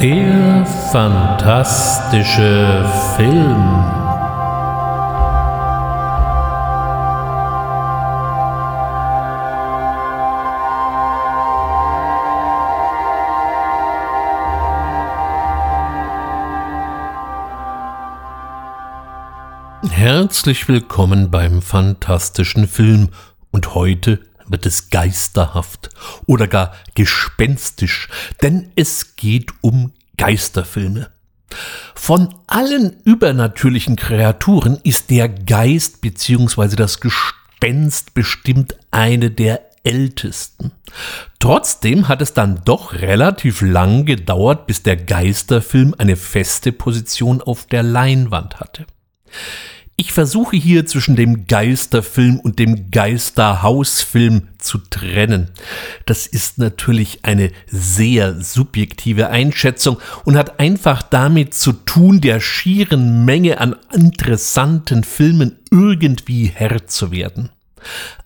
[0.00, 3.84] Der fantastische Film.
[19.90, 23.08] Herzlich willkommen beim fantastischen Film
[23.50, 25.77] und heute wird es geisterhaft
[26.28, 28.08] oder gar gespenstisch,
[28.42, 31.10] denn es geht um Geisterfilme.
[31.94, 36.76] Von allen übernatürlichen Kreaturen ist der Geist bzw.
[36.76, 40.72] das Gespenst bestimmt eine der ältesten.
[41.38, 47.64] Trotzdem hat es dann doch relativ lang gedauert, bis der Geisterfilm eine feste Position auf
[47.66, 48.86] der Leinwand hatte.
[50.00, 55.48] Ich versuche hier zwischen dem Geisterfilm und dem Geisterhausfilm zu trennen.
[56.06, 63.24] Das ist natürlich eine sehr subjektive Einschätzung und hat einfach damit zu tun, der schieren
[63.24, 67.48] Menge an interessanten Filmen irgendwie Herr zu werden.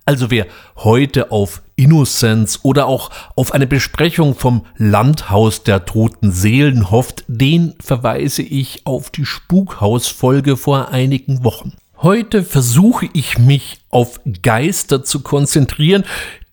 [0.05, 6.91] Also wer heute auf Innocence oder auch auf eine Besprechung vom Landhaus der toten Seelen
[6.91, 11.72] hofft, den verweise ich auf die Spukhausfolge vor einigen Wochen.
[11.97, 16.05] Heute versuche ich mich auf Geister zu konzentrieren,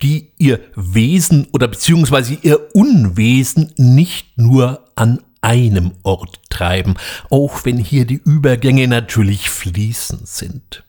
[0.01, 6.95] die ihr Wesen oder beziehungsweise ihr Unwesen nicht nur an einem Ort treiben,
[7.29, 10.83] auch wenn hier die Übergänge natürlich fließend sind.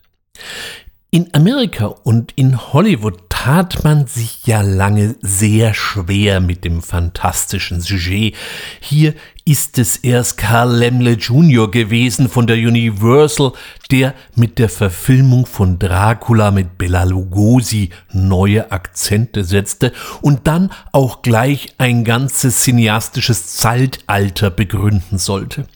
[1.12, 7.80] In Amerika und in Hollywood tat man sich ja lange sehr schwer mit dem fantastischen
[7.80, 8.36] Sujet.
[8.78, 11.68] Hier ist es erst Carl Lemle Jr.
[11.68, 13.54] gewesen von der Universal,
[13.90, 21.22] der mit der Verfilmung von Dracula mit Bela Lugosi neue Akzente setzte und dann auch
[21.22, 25.66] gleich ein ganzes cineastisches Zeitalter begründen sollte.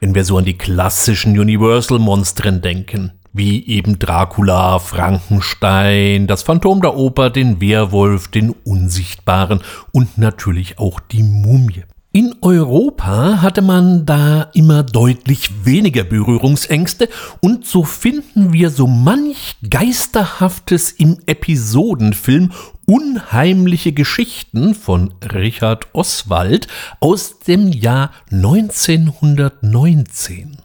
[0.00, 6.96] Wenn wir so an die klassischen Universal-Monstren denken, wie eben Dracula, Frankenstein, das Phantom der
[6.96, 9.60] Oper, den Werwolf, den Unsichtbaren
[9.92, 11.82] und natürlich auch die Mumie.
[12.12, 17.08] In Europa hatte man da immer deutlich weniger Berührungsängste
[17.40, 22.52] und so finden wir so manch Geisterhaftes im Episodenfilm
[22.86, 26.68] Unheimliche Geschichten von Richard Oswald
[27.00, 30.63] aus dem Jahr 1919.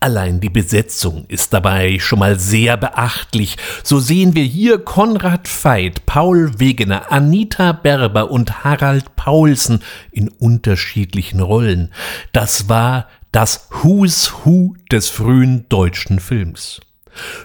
[0.00, 3.56] Allein die Besetzung ist dabei schon mal sehr beachtlich.
[3.82, 11.40] So sehen wir hier Konrad Veit, Paul Wegener, Anita Berber und Harald Paulsen in unterschiedlichen
[11.40, 11.92] Rollen.
[12.32, 16.80] Das war das Who's Who des frühen deutschen Films.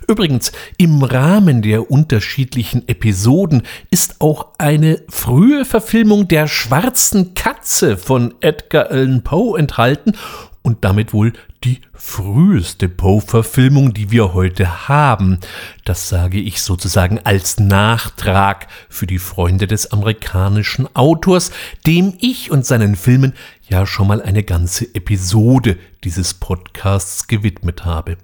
[0.07, 8.33] Übrigens, im Rahmen der unterschiedlichen Episoden ist auch eine frühe Verfilmung der Schwarzen Katze von
[8.39, 10.13] Edgar Allan Poe enthalten
[10.61, 15.39] und damit wohl die früheste Poe-Verfilmung, die wir heute haben.
[15.85, 21.51] Das sage ich sozusagen als Nachtrag für die Freunde des amerikanischen Autors,
[21.85, 23.33] dem ich und seinen Filmen
[23.67, 28.17] ja schon mal eine ganze Episode dieses Podcasts gewidmet habe.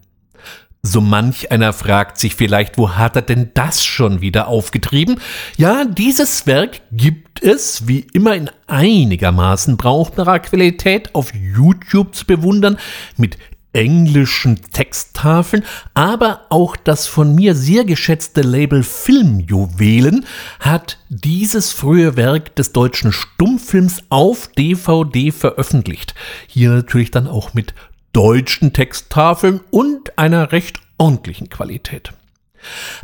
[0.86, 5.22] So manch einer fragt sich vielleicht, wo hat er denn das schon wieder aufgetrieben?
[5.56, 12.78] Ja, dieses Werk gibt es, wie immer in einigermaßen brauchbarer Qualität, auf YouTube zu bewundern,
[13.16, 13.38] mit
[13.72, 20.26] englischen Texttafeln, aber auch das von mir sehr geschätzte Label Filmjuwelen
[20.60, 26.14] hat dieses frühe Werk des deutschen Stummfilms auf DVD veröffentlicht.
[26.48, 27.74] Hier natürlich dann auch mit
[28.14, 32.14] deutschen Texttafeln und einer recht ordentlichen Qualität.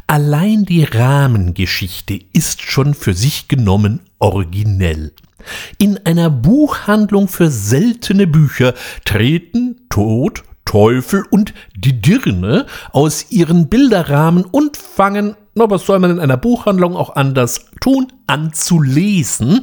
[0.07, 5.11] Allein die Rahmengeschichte ist schon für sich genommen originell.
[5.77, 14.45] In einer Buchhandlung für seltene Bücher treten Tod, Teufel und die Dirne aus ihren Bilderrahmen
[14.45, 19.61] und fangen, na was soll man in einer Buchhandlung auch anders tun, an zu lesen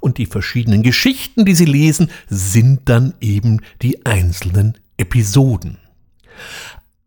[0.00, 5.78] und die verschiedenen Geschichten, die sie lesen, sind dann eben die einzelnen Episoden.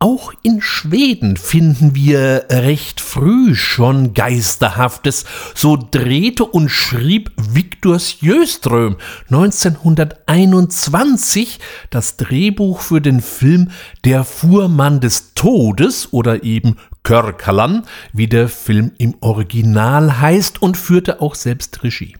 [0.02, 5.26] Auch in Schweden finden wir recht früh schon Geisterhaftes.
[5.54, 8.96] So drehte und schrieb Viktor Sjöström
[9.30, 11.58] 1921
[11.90, 13.72] das Drehbuch für den Film
[14.06, 17.82] Der Fuhrmann des Todes oder eben Körkalan,
[18.14, 22.16] wie der Film im Original heißt und führte auch selbst Regie.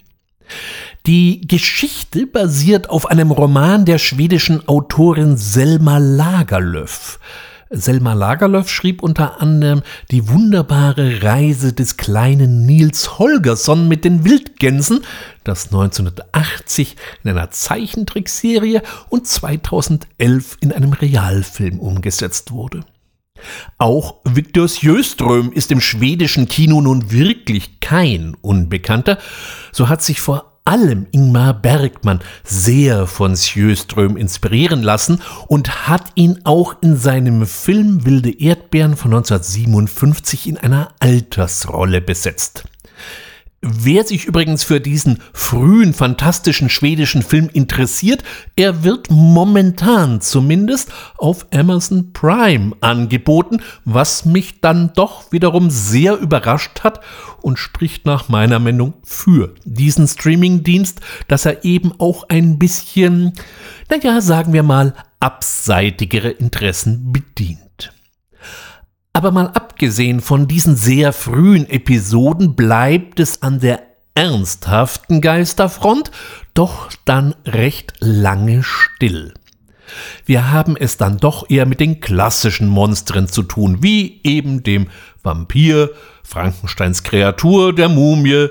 [1.07, 7.19] Die Geschichte basiert auf einem Roman der schwedischen Autorin Selma Lagerlöf.
[7.73, 15.05] Selma Lagerlöf schrieb unter anderem die wunderbare Reise des kleinen Nils Holgersson mit den Wildgänsen,
[15.45, 22.81] das 1980 in einer Zeichentrickserie und 2011 in einem Realfilm umgesetzt wurde.
[23.79, 29.19] Auch Victor Sjöström ist im schwedischen Kino nun wirklich kein Unbekannter.
[29.73, 36.41] So hat sich vor allem Ingmar Bergmann sehr von Sjöström inspirieren lassen und hat ihn
[36.45, 42.65] auch in seinem Film Wilde Erdbeeren von 1957 in einer Altersrolle besetzt.
[43.63, 48.25] Wer sich übrigens für diesen frühen, fantastischen schwedischen Film interessiert,
[48.57, 56.85] er wird momentan zumindest auf Amazon Prime angeboten, was mich dann doch wiederum sehr überrascht
[56.85, 57.01] hat
[57.43, 63.35] und spricht nach meiner Meinung für diesen Streamingdienst, dass er eben auch ein bisschen,
[63.91, 67.70] naja, sagen wir mal, abseitigere Interessen bedient.
[69.13, 73.83] Aber mal abgesehen von diesen sehr frühen Episoden bleibt es an der
[74.15, 76.11] ernsthaften Geisterfront
[76.55, 79.35] doch dann recht lange still.
[80.25, 84.89] Wir haben es dann doch eher mit den klassischen Monstern zu tun, wie eben dem
[85.23, 85.91] Vampir,
[86.23, 88.49] Frankensteins Kreatur, der Mumie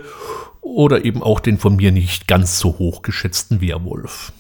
[0.62, 4.34] oder eben auch den von mir nicht ganz so hoch geschätzten Werwolf.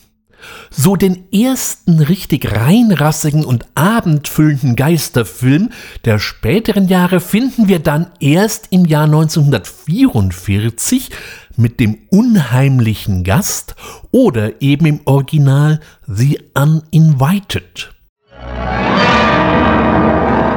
[0.69, 5.69] So den ersten richtig reinrassigen und abendfüllenden Geisterfilm
[6.05, 11.09] der späteren Jahre finden wir dann erst im Jahr 1944
[11.55, 13.75] mit dem unheimlichen Gast
[14.11, 17.89] oder eben im Original The Uninvited.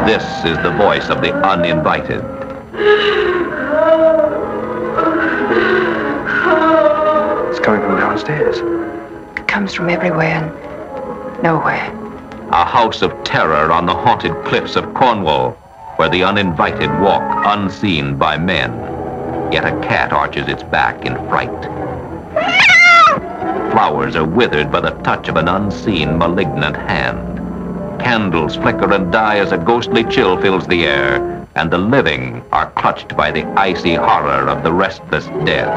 [0.06, 2.22] This is the voice of the uninvited.
[7.50, 8.60] It's coming from downstairs.
[9.52, 11.92] Comes from everywhere and nowhere.
[12.52, 15.50] A house of terror on the haunted cliffs of Cornwall,
[15.96, 18.72] where the uninvited walk unseen by men.
[19.52, 21.50] Yet a cat arches its back in fright.
[23.72, 28.00] Flowers are withered by the touch of an unseen, malignant hand.
[28.00, 32.70] Candles flicker and die as a ghostly chill fills the air, and the living are
[32.70, 35.68] clutched by the icy horror of the restless dead.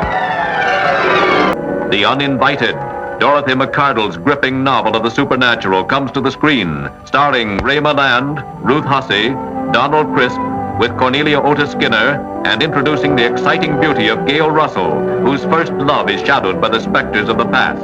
[1.92, 2.76] The Uninvited
[3.20, 8.84] Dorothy McCardle's gripping novel of the supernatural comes to the screen, starring Ray Milland, Ruth
[8.84, 9.30] Hussey,
[9.72, 10.40] Donald Crisp,
[10.80, 14.92] with Cornelia Otis Skinner, and introducing the exciting beauty of Gail Russell,
[15.22, 17.82] whose first love is shadowed by the specters of the past.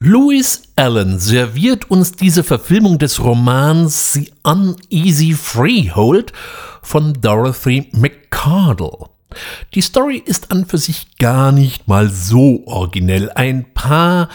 [0.00, 6.32] Louis Allen serviert uns diese Verfilmung des Romans The Uneasy Freehold
[6.82, 9.11] von Dorothy McCardle.
[9.74, 13.30] Die Story ist an für sich gar nicht mal so originell.
[13.34, 14.28] Ein Paar,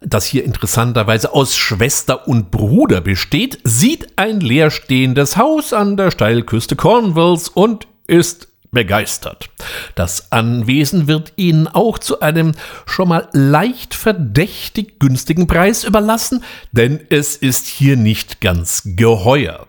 [0.00, 6.76] das hier interessanterweise aus Schwester und Bruder besteht, sieht ein leerstehendes Haus an der Steilküste
[6.76, 9.50] Cornwalls und ist begeistert.
[9.94, 12.52] Das Anwesen wird ihnen auch zu einem
[12.86, 16.42] schon mal leicht verdächtig günstigen Preis überlassen,
[16.72, 19.66] denn es ist hier nicht ganz geheuer.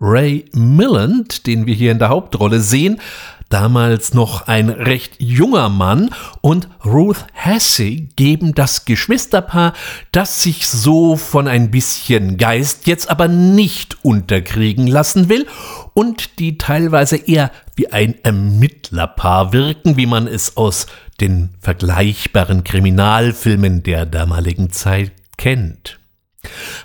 [0.00, 3.00] Ray Milland, den wir hier in der Hauptrolle sehen,
[3.48, 6.10] damals noch ein recht junger Mann,
[6.40, 9.72] und Ruth Hassey geben das Geschwisterpaar,
[10.12, 15.46] das sich so von ein bisschen Geist jetzt aber nicht unterkriegen lassen will
[15.94, 20.86] und die teilweise eher wie ein Ermittlerpaar wirken, wie man es aus
[21.20, 25.98] den vergleichbaren Kriminalfilmen der damaligen Zeit kennt.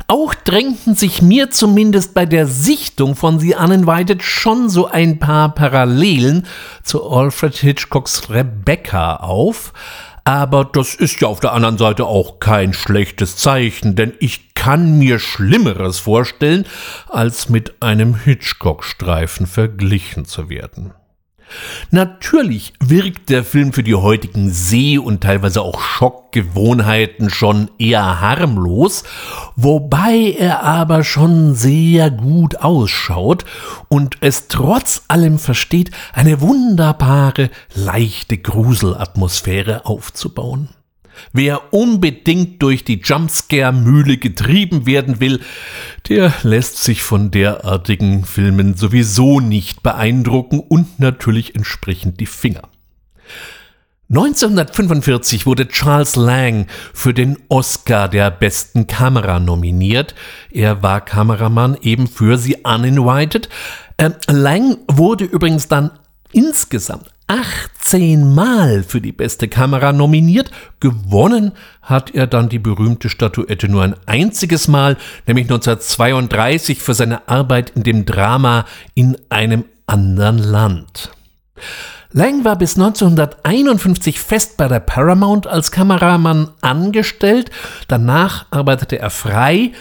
[0.07, 5.53] Auch drängten sich mir zumindest bei der Sichtung von The Uninvited schon so ein paar
[5.53, 6.45] Parallelen
[6.83, 9.73] zu Alfred Hitchcocks Rebecca auf,
[10.23, 14.99] aber das ist ja auf der anderen Seite auch kein schlechtes Zeichen, denn ich kann
[14.99, 16.65] mir Schlimmeres vorstellen,
[17.09, 20.93] als mit einem Hitchcock-Streifen verglichen zu werden.
[21.89, 29.03] Natürlich wirkt der Film für die heutigen Seh- und teilweise auch Schockgewohnheiten schon eher harmlos,
[29.55, 33.45] wobei er aber schon sehr gut ausschaut
[33.87, 40.69] und es trotz allem versteht, eine wunderbare, leichte Gruselatmosphäre aufzubauen.
[41.33, 45.39] Wer unbedingt durch die Jumpscare-Mühle getrieben werden will,
[46.09, 52.69] der lässt sich von derartigen Filmen sowieso nicht beeindrucken und natürlich entsprechend die Finger.
[54.09, 60.15] 1945 wurde Charles Lang für den Oscar der besten Kamera nominiert.
[60.51, 63.47] Er war Kameramann eben für The Uninvited.
[63.95, 65.91] Äh, Lang wurde übrigens dann
[66.33, 70.51] insgesamt 18 Mal für die beste Kamera nominiert.
[70.81, 74.97] Gewonnen hat er dann die berühmte Statuette nur ein einziges Mal,
[75.27, 81.11] nämlich 1932 für seine Arbeit in dem Drama In einem anderen Land.
[82.11, 87.49] Lang war bis 1951 fest bei der Paramount als Kameramann angestellt,
[87.87, 89.71] danach arbeitete er frei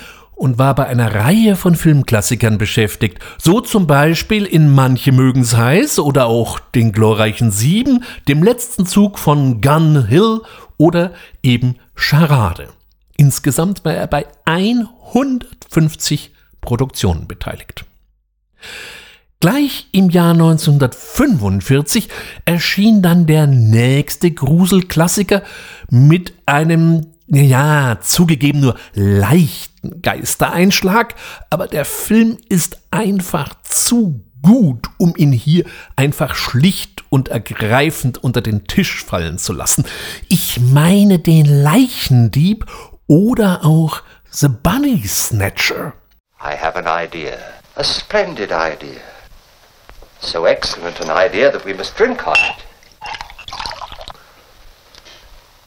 [0.41, 5.99] und war bei einer Reihe von Filmklassikern beschäftigt, so zum Beispiel in Manche mögen's heiß
[5.99, 10.41] oder auch den glorreichen Sieben, dem letzten Zug von Gun Hill
[10.79, 12.71] oder eben Charade.
[13.19, 16.33] Insgesamt war er bei 150
[16.63, 17.85] Produktionen beteiligt.
[19.41, 22.09] Gleich im Jahr 1945
[22.47, 25.43] erschien dann der nächste Gruselklassiker
[25.91, 31.15] mit einem, ja, zugegeben nur leichten Geistereinschlag,
[31.49, 35.65] aber der Film ist einfach zu gut, um ihn hier
[35.97, 39.85] einfach schlicht und ergreifend unter den Tisch fallen zu lassen.
[40.29, 42.67] Ich meine den Leichendieb
[43.07, 45.93] oder auch The Bunny Snatcher.
[46.43, 47.37] I have an idea,
[47.77, 49.01] a splendid idea.
[50.21, 52.70] So excellent an idea that we must drink on it.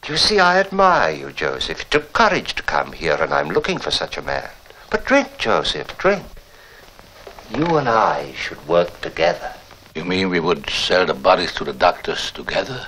[0.08, 1.80] You see, I admire you, Joseph.
[1.80, 4.50] It took courage to come here, and I'm looking for such a man.
[4.90, 6.24] But drink, Joseph, drink.
[7.56, 9.54] You and I should work together.
[9.94, 12.86] You mean we would sell the bodies to the doctors together?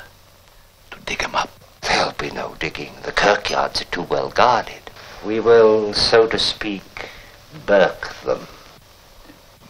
[0.90, 1.48] To dig them up?
[1.80, 2.92] There'll be no digging.
[3.02, 4.90] The kirkyards are too well guarded.
[5.24, 7.08] We will, so to speak,
[7.64, 8.46] burk them.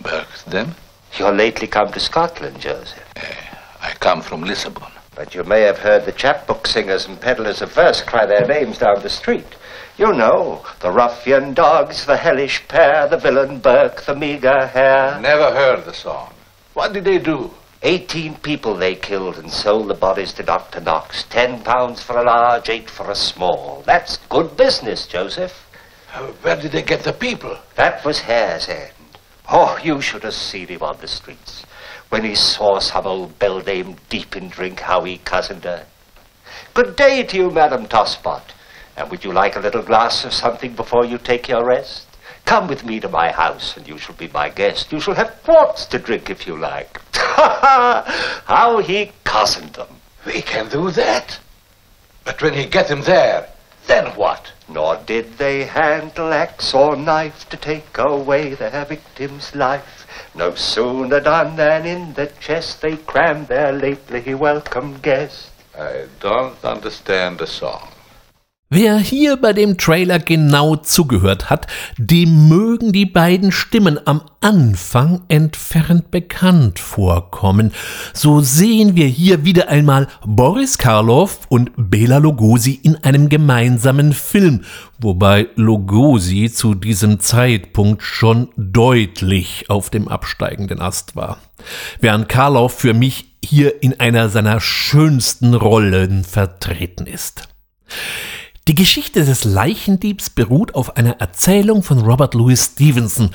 [0.00, 0.74] Burk them?
[1.16, 3.04] You're lately come to Scotland, Joseph.
[3.16, 4.90] Uh, I come from Lisbon.
[5.16, 8.78] But you may have heard the chapbook singers and peddlers of verse cry their names
[8.78, 9.56] down the street.
[9.96, 15.18] You know, the ruffian dogs, the hellish pair, the villain Burke, the meager hare.
[15.18, 16.34] Never heard the song.
[16.74, 17.50] What did they do?
[17.82, 20.80] Eighteen people they killed and sold the bodies to Dr.
[20.80, 21.24] Knox.
[21.24, 23.82] Ten pounds for a large, eight for a small.
[23.86, 25.66] That's good business, Joseph.
[26.12, 27.56] Uh, where did they get the people?
[27.76, 28.92] That was Hare's End.
[29.50, 31.65] Oh, you should have seen him on the streets.
[32.08, 35.86] When he saw some old beldame deep in drink, how he cozened her.
[36.72, 38.42] Good day to you, Madam Tosspot.
[38.96, 42.06] And would you like a little glass of something before you take your rest?
[42.44, 44.92] Come with me to my house, and you shall be my guest.
[44.92, 47.00] You shall have quarts to drink if you like.
[47.12, 49.88] How he cozened them.
[50.24, 51.40] We can do that.
[52.24, 53.48] But when he get them there,
[53.86, 54.52] then what?
[54.68, 60.05] Nor did they handle axe or knife to take away their victim's life.
[60.36, 65.50] No sooner done than in the chest they crammed their lately welcome guest.
[65.78, 67.88] I don't understand the song.
[68.68, 71.68] Wer hier bei dem Trailer genau zugehört hat,
[71.98, 77.70] dem mögen die beiden Stimmen am Anfang entfernt bekannt vorkommen.
[78.12, 84.64] So sehen wir hier wieder einmal Boris Karloff und Bela Lugosi in einem gemeinsamen Film,
[84.98, 91.38] wobei Lugosi zu diesem Zeitpunkt schon deutlich auf dem absteigenden Ast war.
[92.00, 97.46] Während Karloff für mich hier in einer seiner schönsten Rollen vertreten ist.
[98.68, 103.30] Die Geschichte des Leichendiebs beruht auf einer Erzählung von Robert Louis Stevenson,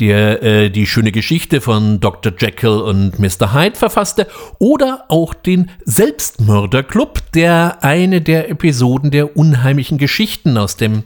[0.00, 2.32] der äh, die schöne Geschichte von Dr.
[2.38, 3.52] Jekyll und Mr.
[3.52, 11.02] Hyde verfasste, oder auch den Selbstmörderclub, der eine der Episoden der unheimlichen Geschichten aus dem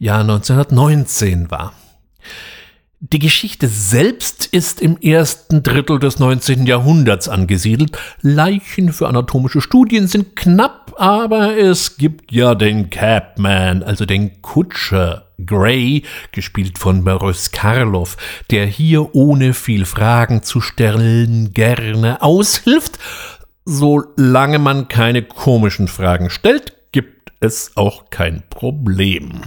[0.00, 1.72] Jahr 1919 war.
[3.12, 6.64] Die Geschichte selbst ist im ersten Drittel des 19.
[6.64, 7.98] Jahrhunderts angesiedelt.
[8.22, 15.26] Leichen für anatomische Studien sind knapp, aber es gibt ja den Cabman, also den Kutscher
[15.44, 18.16] Gray, gespielt von Boris Karloff,
[18.50, 22.98] der hier ohne viel Fragen zu stellen gerne aushilft.
[23.66, 29.42] Solange man keine komischen Fragen stellt, gibt es auch kein Problem.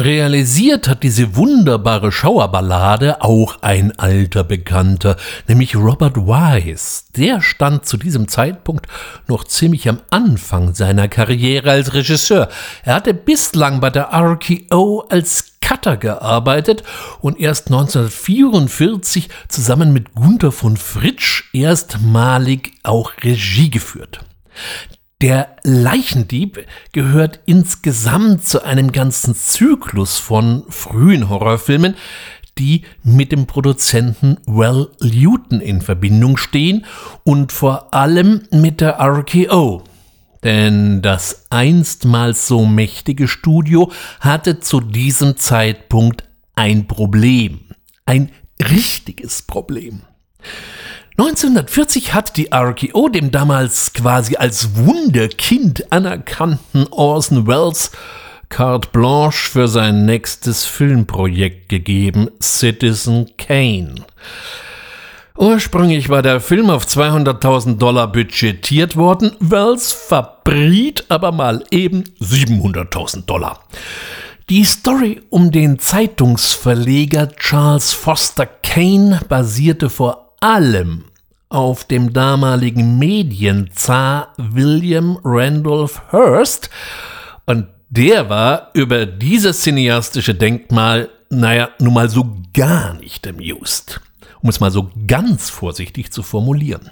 [0.00, 5.16] Realisiert hat diese wunderbare Schauerballade auch ein alter Bekannter,
[5.48, 7.04] nämlich Robert Wise.
[7.14, 8.86] Der stand zu diesem Zeitpunkt
[9.28, 12.48] noch ziemlich am Anfang seiner Karriere als Regisseur.
[12.84, 16.82] Er hatte bislang bei der RKO als Cutter gearbeitet
[17.20, 24.20] und erst 1944 zusammen mit Gunther von Fritsch erstmalig auch Regie geführt.
[25.22, 31.94] Der Leichendieb gehört insgesamt zu einem ganzen Zyklus von frühen Horrorfilmen,
[32.58, 36.84] die mit dem Produzenten Well Luton in Verbindung stehen
[37.22, 39.84] und vor allem mit der RKO.
[40.42, 46.24] Denn das einstmals so mächtige Studio hatte zu diesem Zeitpunkt
[46.56, 47.60] ein Problem.
[48.06, 50.02] Ein richtiges Problem.
[51.18, 57.90] 1940 hat die RKO dem damals quasi als Wunderkind anerkannten Orson Welles
[58.48, 63.94] carte blanche für sein nächstes Filmprojekt gegeben, Citizen Kane.
[65.36, 73.24] Ursprünglich war der Film auf 200.000 Dollar budgetiert worden, Wells verbriet aber mal eben 700.000
[73.26, 73.60] Dollar.
[74.50, 81.04] Die Story um den Zeitungsverleger Charles Foster Kane basierte vor allem
[81.48, 86.68] auf dem damaligen Medienzar William Randolph Hearst
[87.46, 94.00] und der war über dieses cineastische Denkmal, naja, nun mal so gar nicht amused
[94.42, 96.90] um es mal so ganz vorsichtig zu formulieren.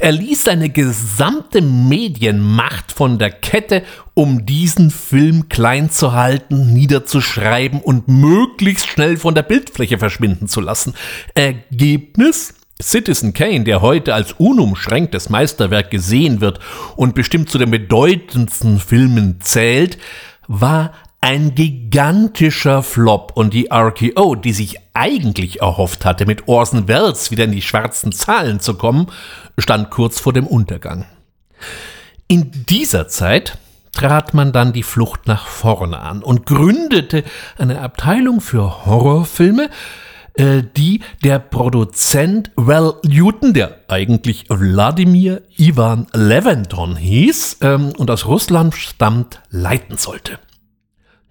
[0.00, 3.82] Er ließ seine gesamte Medienmacht von der Kette,
[4.14, 10.60] um diesen Film klein zu halten, niederzuschreiben und möglichst schnell von der Bildfläche verschwinden zu
[10.60, 10.94] lassen.
[11.34, 12.54] Ergebnis?
[12.80, 16.60] Citizen Kane, der heute als unumschränktes Meisterwerk gesehen wird
[16.96, 19.98] und bestimmt zu den bedeutendsten Filmen zählt,
[20.46, 27.32] war ein gigantischer Flop und die RKO, die sich eigentlich erhofft hatte, mit Orson Welles
[27.32, 29.08] wieder in die schwarzen Zahlen zu kommen,
[29.58, 31.06] stand kurz vor dem Untergang.
[32.28, 33.58] In dieser Zeit
[33.92, 37.24] trat man dann die Flucht nach vorne an und gründete
[37.56, 39.70] eine Abteilung für Horrorfilme,
[40.38, 48.26] äh, die der Produzent Val Newton, der eigentlich Wladimir Ivan Leventon hieß ähm, und aus
[48.26, 50.38] Russland stammt, leiten sollte.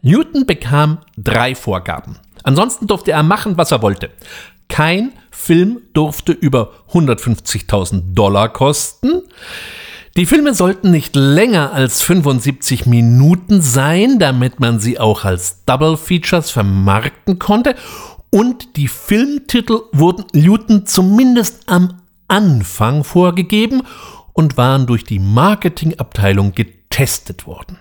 [0.01, 2.17] Newton bekam drei Vorgaben.
[2.43, 4.09] Ansonsten durfte er machen, was er wollte.
[4.69, 9.21] Kein Film durfte über 150.000 Dollar kosten.
[10.17, 15.95] Die Filme sollten nicht länger als 75 Minuten sein, damit man sie auch als Double
[15.95, 17.75] Features vermarkten konnte.
[18.29, 23.84] Und die Filmtitel wurden Newton zumindest am Anfang vorgegeben
[24.34, 27.79] und waren durch die Marketingabteilung getestet worden.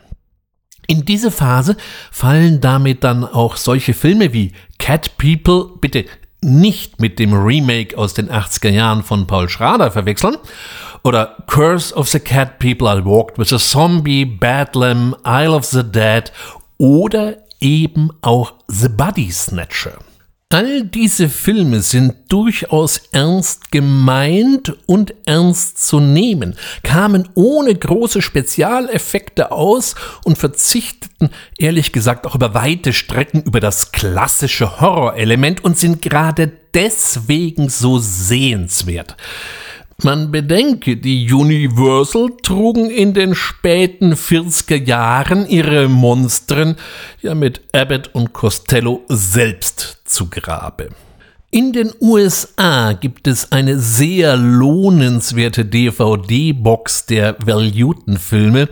[0.87, 1.77] In diese Phase
[2.13, 6.05] fallen damit dann auch solche Filme wie Cat People, bitte
[6.43, 10.37] nicht mit dem Remake aus den 80er Jahren von Paul Schrader verwechseln,
[11.03, 15.83] oder Curse of the Cat People I Walked with a Zombie, Badlam, Isle of the
[15.83, 16.33] Dead
[16.79, 19.99] oder eben auch The Body Snatcher.
[20.51, 26.55] All diese Filme sind durchaus ernst gemeint und ernst zu nehmen,
[26.85, 33.91] kamen ohne große Spezialeffekte aus und verzichteten ehrlich gesagt auch über weite Strecken über das
[33.91, 39.17] klassische Horrorelement und sind gerade deswegen so sehenswert.
[40.03, 46.77] Man bedenke, die Universal trugen in den späten 40er Jahren ihre Monstren
[47.23, 50.91] ja mit Abbott und Costello selbst zu Grabe.
[51.57, 58.69] In den USA gibt es eine sehr lohnenswerte DVD-Box der Valutenfilme,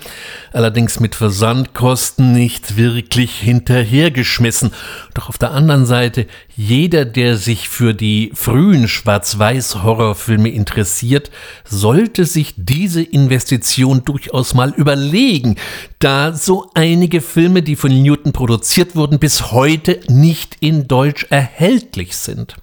[0.53, 4.73] allerdings mit Versandkosten nicht wirklich hinterhergeschmissen.
[5.15, 11.31] Doch auf der anderen Seite, jeder, der sich für die frühen Schwarz-Weiß-Horrorfilme interessiert,
[11.65, 15.57] sollte sich diese Investition durchaus mal überlegen,
[16.01, 22.19] da so einige Filme, die von Newton produziert wurden, bis heute nicht in Deutsch erhältlich
[22.19, 22.57] sind.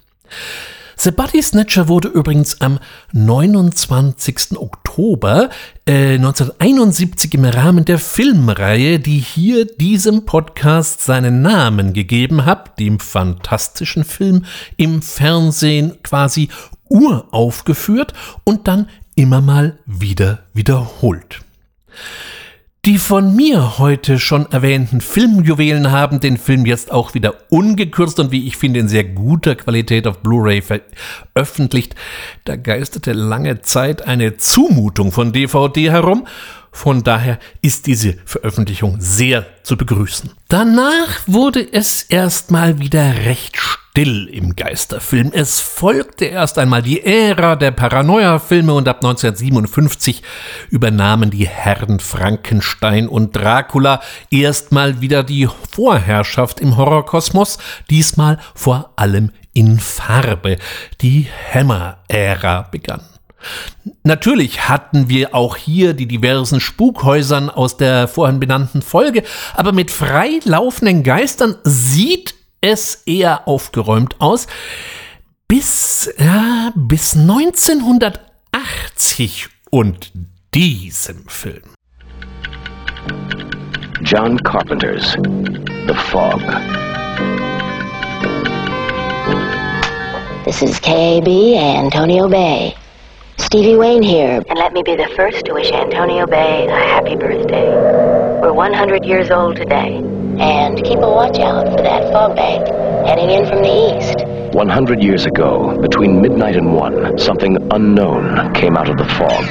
[0.96, 2.78] The Body Snatcher wurde übrigens am
[3.12, 4.56] 29.
[4.56, 5.50] Oktober
[5.84, 13.00] äh, 1971 im Rahmen der Filmreihe, die hier diesem Podcast seinen Namen gegeben hat, dem
[13.00, 14.44] fantastischen Film
[14.76, 16.50] im Fernsehen quasi
[16.88, 18.12] uraufgeführt
[18.44, 21.40] und dann immer mal wieder wiederholt.
[22.84, 28.32] Die von mir heute schon erwähnten Filmjuwelen haben den Film jetzt auch wieder ungekürzt und
[28.32, 31.94] wie ich finde in sehr guter Qualität auf Blu-ray veröffentlicht.
[32.44, 36.26] Da geisterte lange Zeit eine Zumutung von DVD herum.
[36.72, 40.30] Von daher ist diese Veröffentlichung sehr zu begrüßen.
[40.48, 43.56] Danach wurde es erstmal wieder recht
[43.92, 45.30] still im Geisterfilm.
[45.34, 50.22] Es folgte erst einmal die Ära der Paranoia-Filme und ab 1957
[50.70, 57.58] übernahmen die Herren Frankenstein und Dracula erstmal wieder die Vorherrschaft im Horrorkosmos,
[57.90, 60.56] diesmal vor allem in Farbe.
[61.02, 63.11] Die Hammer-Ära begann.
[64.04, 69.22] Natürlich hatten wir auch hier die diversen Spukhäusern aus der vorhin benannten Folge,
[69.54, 74.46] aber mit frei laufenden Geistern sieht es eher aufgeräumt aus.
[75.48, 80.12] Bis, ja, bis 1980 und
[80.54, 81.62] diesem Film.
[84.02, 85.16] John Carpenter's
[85.86, 86.42] The Fog.
[90.44, 92.74] This is KB Antonio Bay.
[93.44, 97.16] Stevie Wayne here, and let me be the first to wish Antonio Bay a happy
[97.16, 97.70] birthday.
[98.40, 99.96] We're 100 years old today,
[100.38, 102.66] and keep a watch out for that fog bank
[103.06, 104.54] heading in from the east.
[104.54, 109.44] 100 years ago, between midnight and one, something unknown came out of the fog.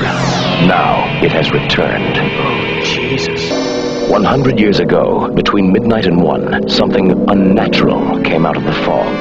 [0.68, 2.18] Now it has returned.
[2.18, 4.10] Oh, Jesus.
[4.10, 9.14] 100 years ago, between midnight and one, something unnatural came out of the fog.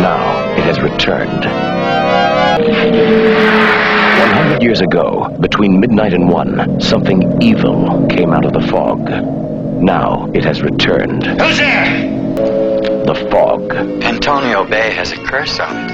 [0.00, 1.44] Now it has returned.
[4.40, 9.06] 100 years ago, between midnight and one, something evil came out of the fog.
[9.82, 11.26] Now it has returned.
[11.26, 12.08] Who's there?
[13.04, 13.70] The fog.
[14.02, 15.90] Antonio Bay has a curse on it.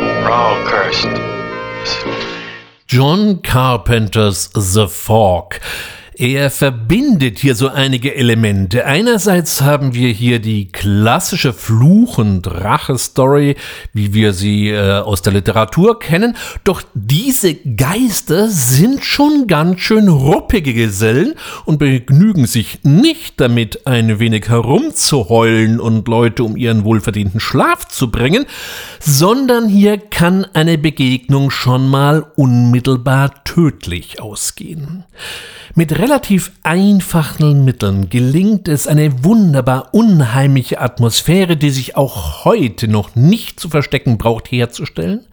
[0.00, 1.08] We're all cursed.
[2.86, 5.60] John Carpenters The Fog.
[6.20, 8.84] Er verbindet hier so einige Elemente.
[8.84, 13.54] Einerseits haben wir hier die klassische Fluch- und Rache-Story,
[13.92, 16.36] wie wir sie äh, aus der Literatur kennen.
[16.64, 21.34] Doch diese Geister sind schon ganz schön ruppige Gesellen
[21.66, 28.10] und begnügen sich nicht damit, ein wenig herumzuheulen und Leute um ihren wohlverdienten Schlaf zu
[28.10, 28.44] bringen,
[28.98, 35.04] sondern hier kann eine Begegnung schon mal unmittelbar tödlich ausgehen.
[35.78, 43.14] Mit relativ einfachen Mitteln gelingt es, eine wunderbar unheimliche Atmosphäre, die sich auch heute noch
[43.14, 45.26] nicht zu verstecken braucht, herzustellen.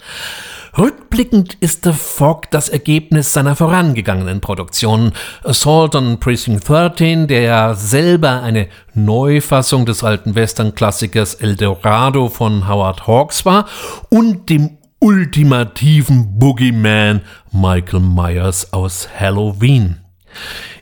[0.78, 5.14] Rückblickend ist The Fog das Ergebnis seiner vorangegangenen Produktionen.
[5.46, 12.68] Assault on Precinct 13, der ja selber eine Neufassung des alten Western-Klassikers El Dorado von
[12.68, 13.66] Howard Hawks war,
[14.10, 17.22] und dem ultimativen Boogeyman
[17.54, 20.05] Michael Myers aus Halloween.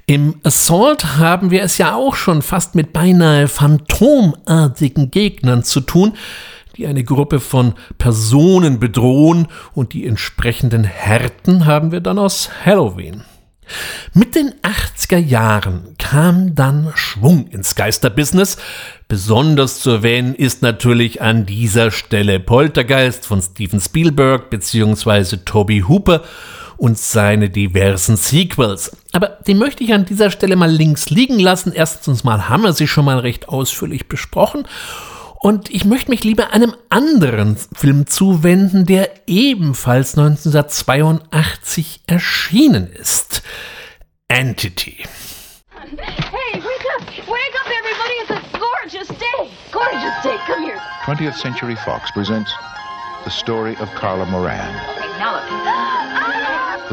[0.05, 6.13] Im Assault haben wir es ja auch schon fast mit beinahe phantomartigen Gegnern zu tun,
[6.75, 13.23] die eine Gruppe von Personen bedrohen und die entsprechenden Härten haben wir dann aus Halloween.
[14.13, 18.57] Mit den 80er Jahren kam dann Schwung ins Geisterbusiness.
[19.07, 25.37] Besonders zu erwähnen ist natürlich an dieser Stelle Poltergeist von Steven Spielberg bzw.
[25.45, 26.23] Toby Hooper
[26.77, 28.95] und seine diversen Sequels.
[29.11, 31.71] Aber die möchte ich an dieser Stelle mal links liegen lassen.
[31.73, 34.67] Erstens mal haben wir sie schon mal recht ausführlich besprochen.
[35.39, 43.43] Und ich möchte mich lieber einem anderen Film zuwenden, der ebenfalls 1982 erschienen ist.
[44.29, 45.03] Entity.
[45.97, 47.05] Hey, wake up!
[47.27, 48.15] Wake up, everybody!
[48.21, 49.51] It's a gorgeous day!
[49.71, 50.37] Gorgeous day!
[50.47, 50.79] Come here.
[51.03, 52.51] 20th Century Fox presents
[53.25, 54.73] the story of Carla Moran.
[54.97, 55.32] Okay, now.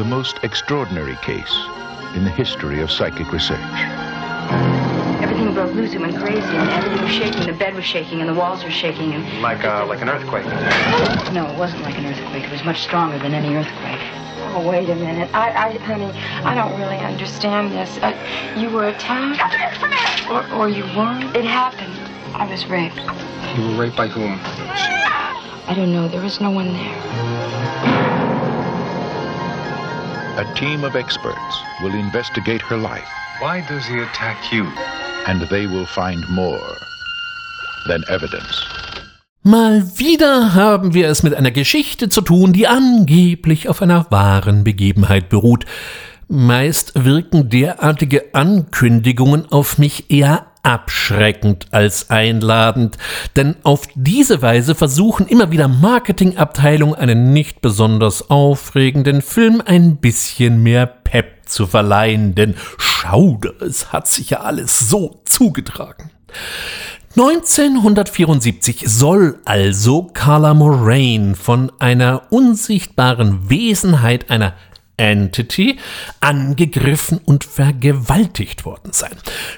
[0.01, 1.53] The most extraordinary case
[2.15, 3.59] in the history of psychic research.
[5.21, 5.93] Everything broke loose.
[5.93, 7.45] It went crazy, and everything was shaking.
[7.45, 10.45] The bed was shaking, and the walls were shaking, and Like, uh, like an earthquake.
[11.33, 12.45] no, it wasn't like an earthquake.
[12.45, 13.99] It was much stronger than any earthquake.
[14.55, 15.29] Oh, wait a minute.
[15.35, 16.11] I, I, honey,
[16.45, 17.99] I don't really understand this.
[17.99, 18.17] Uh,
[18.57, 19.37] you were attacked,
[20.31, 21.35] or, or you weren't.
[21.37, 21.93] It happened.
[22.33, 22.97] I was raped.
[23.55, 24.39] You were raped by whom?
[25.67, 26.07] I don't know.
[26.07, 28.20] There was no one there.
[30.37, 33.07] A team of experts will investigate her life.
[33.41, 34.65] Why does he attack you?
[35.27, 36.77] And they will find more
[37.89, 38.65] than evidence.
[39.43, 44.63] Mal wieder haben wir es mit einer Geschichte zu tun, die angeblich auf einer wahren
[44.63, 45.65] Begebenheit beruht.
[46.29, 52.97] Meist wirken derartige Ankündigungen auf mich eher abschreckend als einladend,
[53.35, 60.61] denn auf diese Weise versuchen immer wieder Marketingabteilungen einen nicht besonders aufregenden Film ein bisschen
[60.63, 66.11] mehr Pep zu verleihen, denn schauder, es hat sich ja alles so zugetragen.
[67.17, 74.53] 1974 soll also Carla Moraine von einer unsichtbaren Wesenheit einer
[75.01, 75.79] Entity
[76.19, 79.11] angegriffen und vergewaltigt worden sein.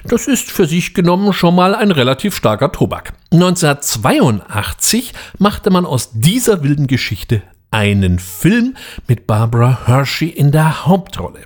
[0.04, 3.12] Das ist für sich genommen schon mal ein relativ starker Tobak.
[3.30, 8.74] 1982 machte man aus dieser wilden Geschichte einen Film
[9.06, 11.40] mit Barbara Hershey in der Hauptrolle.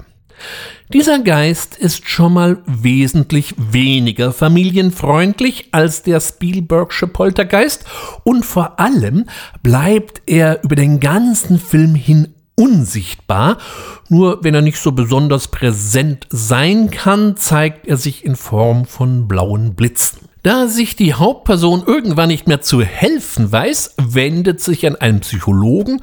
[0.93, 7.85] Dieser Geist ist schon mal wesentlich weniger familienfreundlich als der Spielbergsche Poltergeist
[8.23, 9.25] und vor allem
[9.63, 13.59] bleibt er über den ganzen Film hin unsichtbar.
[14.09, 19.29] Nur wenn er nicht so besonders präsent sein kann, zeigt er sich in Form von
[19.29, 20.29] blauen Blitzen.
[20.43, 26.01] Da sich die Hauptperson irgendwann nicht mehr zu helfen weiß, wendet sich an einen Psychologen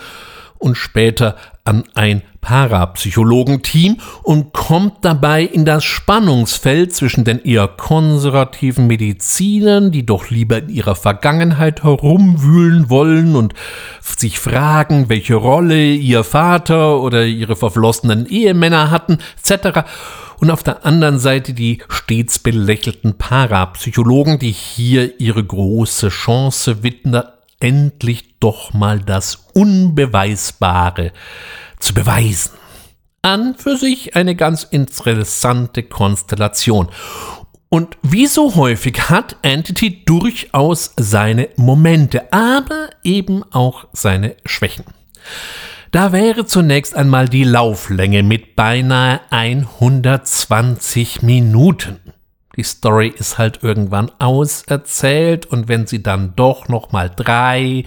[0.58, 8.86] und später an ein Parapsychologenteam und kommt dabei in das Spannungsfeld zwischen den eher konservativen
[8.86, 13.56] Medizinern, die doch lieber in ihrer Vergangenheit herumwühlen wollen und
[14.00, 19.80] sich fragen, welche Rolle ihr Vater oder ihre verflossenen Ehemänner hatten, etc.
[20.40, 27.24] Und auf der anderen Seite die stets belächelten Parapsychologen, die hier ihre große Chance wittern,
[27.66, 31.12] endlich doch mal das Unbeweisbare
[31.80, 32.52] zu beweisen.
[33.24, 36.90] An für sich eine ganz interessante Konstellation.
[37.70, 44.86] Und wie so häufig hat Entity durchaus seine Momente, aber eben auch seine Schwächen.
[45.90, 52.00] Da wäre zunächst einmal die Lauflänge mit beinahe 120 Minuten.
[52.58, 57.86] Die Story ist halt irgendwann auserzählt und wenn sie dann doch noch mal drei,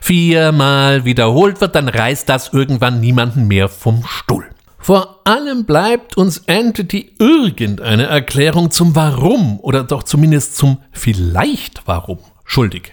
[0.00, 4.44] viermal wiederholt wird, dann reißt das irgendwann niemanden mehr vom Stuhl.
[4.78, 12.20] Vor allem bleibt uns Entity irgendeine Erklärung zum Warum oder doch zumindest zum vielleicht Warum
[12.44, 12.92] schuldig.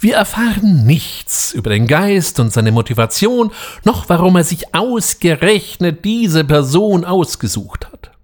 [0.00, 3.52] Wir erfahren nichts über den Geist und seine Motivation,
[3.84, 8.15] noch warum er sich ausgerechnet diese Person ausgesucht hat.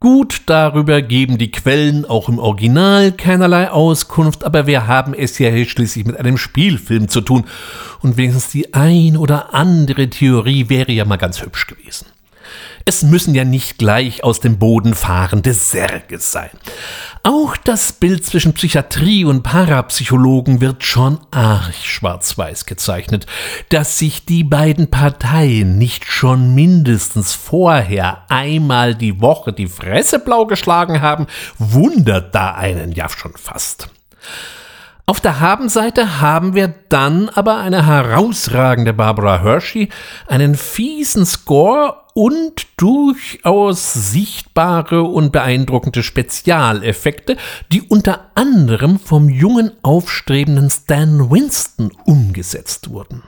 [0.00, 5.50] Gut, darüber geben die Quellen auch im Original keinerlei Auskunft, aber wir haben es ja
[5.64, 7.44] schließlich mit einem Spielfilm zu tun
[8.00, 12.06] und wenigstens die ein oder andere Theorie wäre ja mal ganz hübsch gewesen.
[12.86, 16.50] Es müssen ja nicht gleich aus dem Boden fahrende Särge sein.
[17.22, 23.24] Auch das Bild zwischen Psychiatrie und Parapsychologen wird schon arg schwarz-weiß gezeichnet.
[23.70, 30.44] Dass sich die beiden Parteien nicht schon mindestens vorher einmal die Woche die Fresse blau
[30.44, 31.26] geschlagen haben,
[31.58, 33.88] wundert da einen ja schon fast.
[35.06, 39.88] Auf der Habenseite haben wir dann aber eine herausragende Barbara Hershey,
[40.26, 47.36] einen fiesen Score und durchaus sichtbare und beeindruckende Spezialeffekte,
[47.72, 53.22] die unter anderem vom jungen aufstrebenden Stan Winston umgesetzt wurden.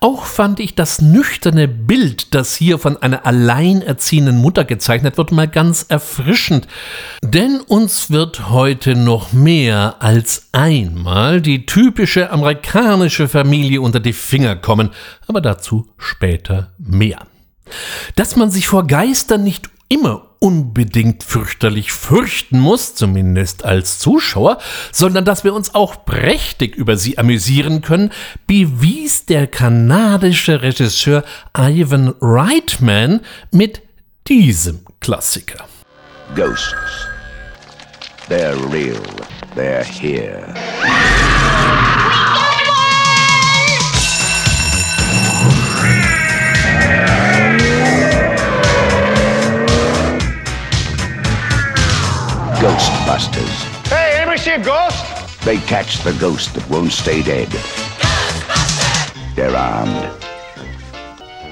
[0.00, 5.48] Auch fand ich das nüchterne Bild, das hier von einer alleinerziehenden Mutter gezeichnet wird, mal
[5.48, 6.66] ganz erfrischend.
[7.22, 14.56] Denn uns wird heute noch mehr als einmal die typische amerikanische Familie unter die Finger
[14.56, 14.90] kommen,
[15.26, 17.26] aber dazu später mehr.
[18.16, 24.58] Dass man sich vor Geistern nicht immer unbedingt fürchterlich fürchten muss, zumindest als Zuschauer,
[24.90, 28.10] sondern dass wir uns auch prächtig über sie amüsieren können,
[28.46, 31.22] bewies der kanadische Regisseur
[31.56, 33.20] Ivan Reitman
[33.52, 33.82] mit
[34.26, 35.66] diesem Klassiker.
[36.34, 36.74] Ghosts.
[38.28, 39.02] They're real.
[39.54, 40.54] They're here.
[52.62, 53.88] Ghostbusters.
[53.88, 55.04] Hey, anybody see a ghost?
[55.44, 57.48] They catch the ghost that won't stay dead.
[59.34, 60.22] They're armed.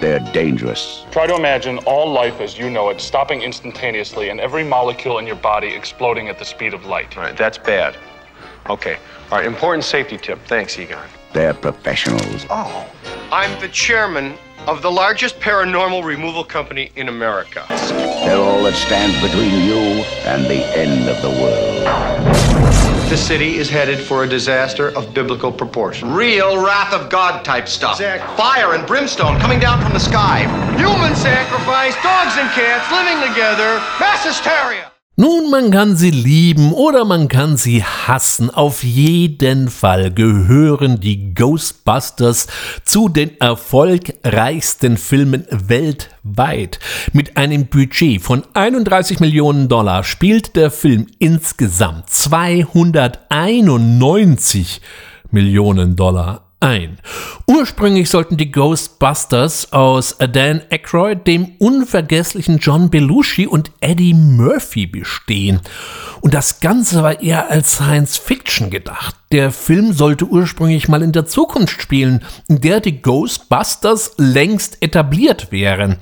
[0.01, 1.05] They're dangerous.
[1.11, 5.27] Try to imagine all life as you know it stopping instantaneously and every molecule in
[5.27, 7.17] your body exploding at the speed of light.
[7.17, 7.97] All right, that's bad.
[8.69, 8.97] Okay.
[9.33, 10.39] All right, important safety tip.
[10.47, 11.09] Thanks, Egon.
[11.33, 12.47] They're professionals.
[12.51, 12.89] Oh,
[13.33, 14.35] I'm the chairman
[14.67, 17.65] of the largest paranormal removal company in America.
[17.69, 22.31] They're all that stands between you and the end of the world.
[23.11, 26.13] The city is headed for a disaster of biblical proportion.
[26.13, 27.95] Real wrath of God type stuff.
[27.95, 28.37] Exactly.
[28.37, 30.43] Fire and brimstone coming down from the sky.
[30.77, 34.93] Human sacrifice, dogs and cats living together, mass hysteria.
[35.21, 38.49] Nun, man kann sie lieben oder man kann sie hassen.
[38.49, 42.47] Auf jeden Fall gehören die Ghostbusters
[42.85, 46.79] zu den erfolgreichsten Filmen weltweit.
[47.13, 54.81] Mit einem Budget von 31 Millionen Dollar spielt der Film insgesamt 291
[55.31, 56.99] Millionen Dollar ein.
[57.47, 65.61] Ursprünglich sollten die Ghostbusters aus Dan Aykroyd, dem unvergesslichen John Belushi und Eddie Murphy bestehen.
[66.21, 69.17] Und das Ganze war eher als Science Fiction gedacht.
[69.33, 75.51] Der Film sollte ursprünglich mal in der Zukunft spielen, in der die Ghostbusters längst etabliert
[75.51, 75.97] wären.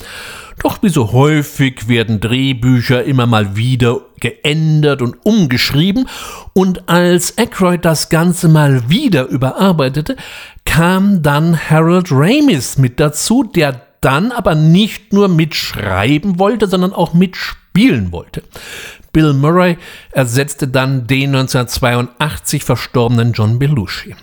[0.62, 6.08] Doch wie so häufig werden Drehbücher immer mal wieder geändert und umgeschrieben
[6.52, 10.16] und als Aykroyd das Ganze mal wieder überarbeitete,
[10.64, 17.14] kam dann Harold Ramis mit dazu, der dann aber nicht nur mitschreiben wollte, sondern auch
[17.14, 18.42] mitspielen wollte.
[19.12, 19.78] Bill Murray
[20.12, 24.14] ersetzte dann den 1982 verstorbenen John Belushi.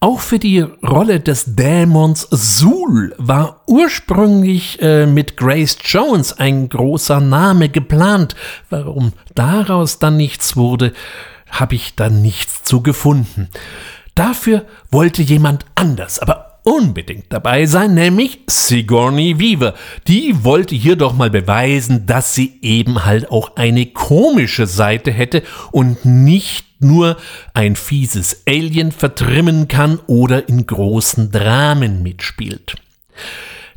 [0.00, 7.20] Auch für die Rolle des Dämons Sul war ursprünglich äh, mit Grace Jones ein großer
[7.20, 8.34] Name geplant.
[8.70, 10.92] Warum daraus dann nichts wurde,
[11.50, 13.48] habe ich dann nichts zu gefunden.
[14.14, 19.74] Dafür wollte jemand anders, aber unbedingt dabei sein, nämlich Sigourney Weaver.
[20.08, 25.42] Die wollte hier doch mal beweisen, dass sie eben halt auch eine komische Seite hätte
[25.70, 27.16] und nicht nur
[27.54, 32.76] ein fieses Alien vertrimmen kann oder in großen Dramen mitspielt.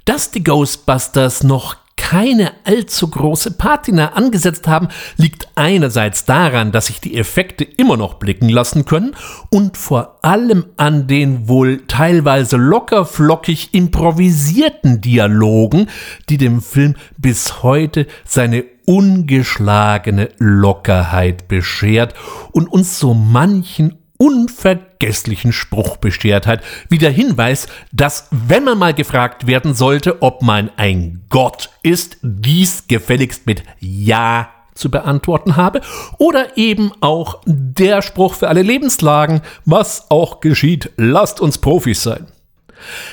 [0.06, 7.02] Dass die Ghostbusters noch keine allzu große Patina angesetzt haben, liegt einerseits daran, dass sich
[7.02, 9.16] die Effekte immer noch blicken lassen können
[9.50, 15.90] und vor allem an den wohl teilweise lockerflockig improvisierten Dialogen,
[16.30, 22.14] die dem Film bis heute seine ungeschlagene Lockerheit beschert
[22.54, 28.94] und uns so manchen unvergesslichen Spruch beschert hat, wie der Hinweis, dass wenn man mal
[28.94, 35.82] gefragt werden sollte, ob man ein Gott ist, dies gefälligst mit Ja zu beantworten habe,
[36.18, 42.28] oder eben auch der Spruch für alle Lebenslagen, was auch geschieht, lasst uns Profis sein.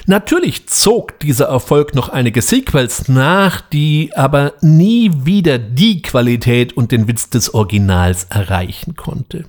[0.07, 6.93] Natürlich zog dieser Erfolg noch einige Sequels nach, die aber nie wieder die Qualität und
[6.93, 9.45] den Witz des Originals erreichen konnte.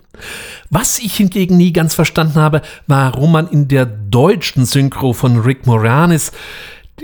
[0.69, 5.67] Was ich hingegen nie ganz verstanden habe, warum man in der deutschen Synchro von Rick
[5.67, 6.32] Moranis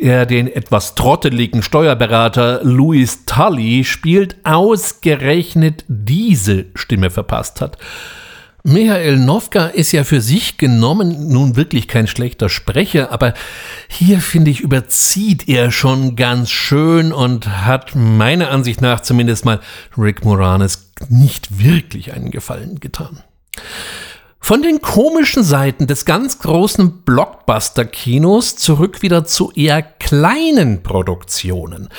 [0.02, 7.78] der den etwas trotteligen Steuerberater Louis Tully spielt, ausgerechnet diese Stimme verpasst hat.
[8.64, 13.34] Michael Nowka ist ja für sich genommen nun wirklich kein schlechter Sprecher, aber
[13.88, 19.62] hier finde ich überzieht er schon ganz schön und hat meiner Ansicht nach zumindest mal
[19.98, 23.24] Rick Moranis nicht wirklich einen Gefallen getan.
[24.40, 31.90] Von den komischen Seiten des ganz großen Blockbuster-Kinos zurück wieder zu eher kleinen Produktionen.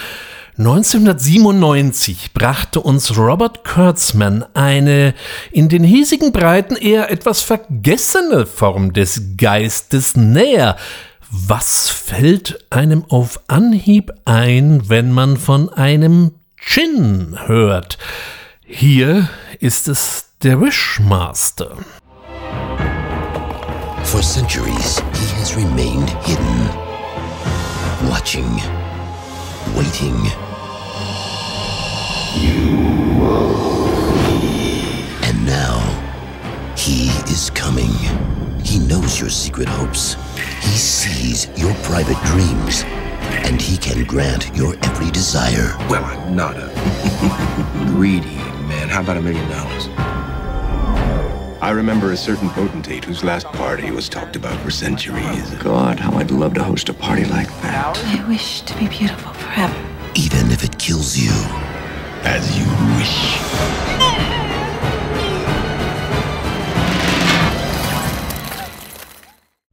[0.64, 5.12] 1997 brachte uns Robert Kurtzman eine
[5.50, 10.76] in den hiesigen Breiten eher etwas vergessene Form des Geistes näher.
[11.30, 16.30] Was fällt einem auf Anhieb ein, wenn man von einem
[16.64, 17.98] Djinn hört?
[18.64, 21.76] Hier ist es der Wishmaster.
[24.04, 26.70] For centuries, he has remained hidden,
[28.08, 28.60] watching
[29.74, 30.51] waiting.
[35.24, 35.78] And now,
[36.76, 37.92] he is coming.
[38.64, 40.14] He knows your secret hopes.
[40.60, 42.84] He sees your private dreams.
[43.44, 45.76] And he can grant your every desire.
[45.88, 46.68] Well, I'm not a
[47.88, 48.88] greedy man.
[48.88, 49.88] How about a million dollars?
[51.60, 55.22] I remember a certain potentate whose last party was talked about for centuries.
[55.54, 57.96] Oh, God, how I'd love to host a party like that.
[57.96, 59.76] I wish to be beautiful forever.
[60.14, 61.30] Even if it kills you.
[62.24, 62.64] As you
[62.98, 63.38] wish.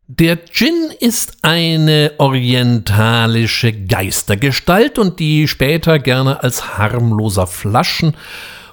[0.08, 8.18] Der Djinn ist eine orientalische Geistergestalt und die später gerne als harmloser Flaschen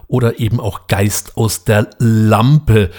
[0.08, 2.90] oder eben auch Geist aus der Lampe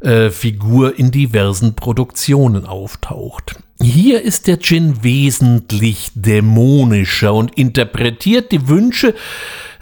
[0.00, 3.56] äh, Figur in diversen Produktionen auftaucht.
[3.82, 9.14] Hier ist der Djinn wesentlich dämonischer und interpretiert die Wünsche,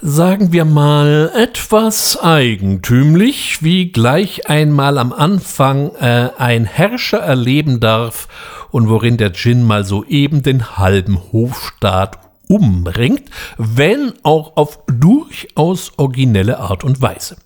[0.00, 8.28] sagen wir mal, etwas eigentümlich, wie gleich einmal am Anfang äh, ein Herrscher erleben darf
[8.70, 13.24] und worin der Djinn mal soeben den halben Hofstaat umbringt,
[13.56, 17.36] wenn auch auf durchaus originelle Art und Weise.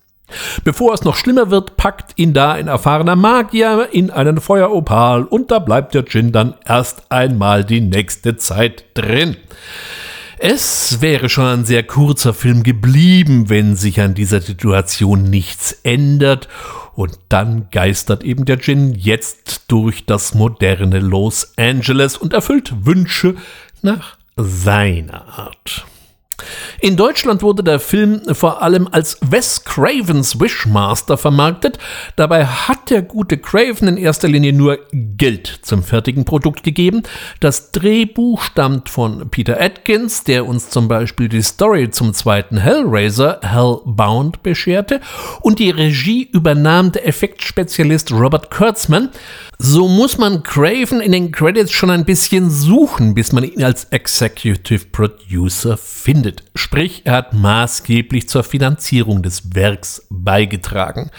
[0.65, 5.51] Bevor es noch schlimmer wird, packt ihn da ein erfahrener Magier in einen Feueropal und
[5.51, 9.37] da bleibt der Djinn dann erst einmal die nächste Zeit drin.
[10.45, 16.49] Es wäre schon ein sehr kurzer Film geblieben, wenn sich an dieser Situation nichts ändert.
[16.97, 23.37] Und dann geistert eben der Djinn jetzt durch das moderne Los Angeles und erfüllt Wünsche
[23.83, 25.87] nach seiner Art.
[26.81, 31.79] In Deutschland wurde der Film vor allem als Wes Cravens Wishmaster vermarktet.
[32.17, 37.03] Dabei hat der gute Craven in erster Linie nur Geld zum fertigen Produkt gegeben.
[37.41, 43.41] Das Drehbuch stammt von Peter Atkins, der uns zum Beispiel die Story zum zweiten Hellraiser
[43.43, 45.01] Hellbound bescherte.
[45.41, 49.11] Und die Regie übernahm der Effektspezialist Robert Kurtzman.
[49.65, 53.85] So muss man Craven in den Credits schon ein bisschen suchen, bis man ihn als
[53.85, 56.43] Executive Producer findet.
[56.57, 61.13] Sprich, er hat maßgeblich zur Finanzierung des Werks beigetragen.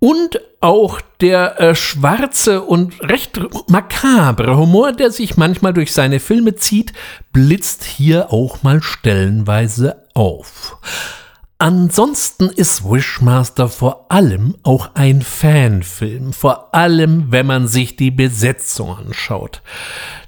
[0.00, 3.40] Und auch der äh, schwarze und recht
[3.70, 6.92] makabre Humor, der sich manchmal durch seine Filme zieht,
[7.32, 10.76] blitzt hier auch mal stellenweise auf.
[11.58, 18.94] Ansonsten ist Wishmaster vor allem auch ein Fanfilm, vor allem wenn man sich die Besetzung
[18.94, 19.62] anschaut.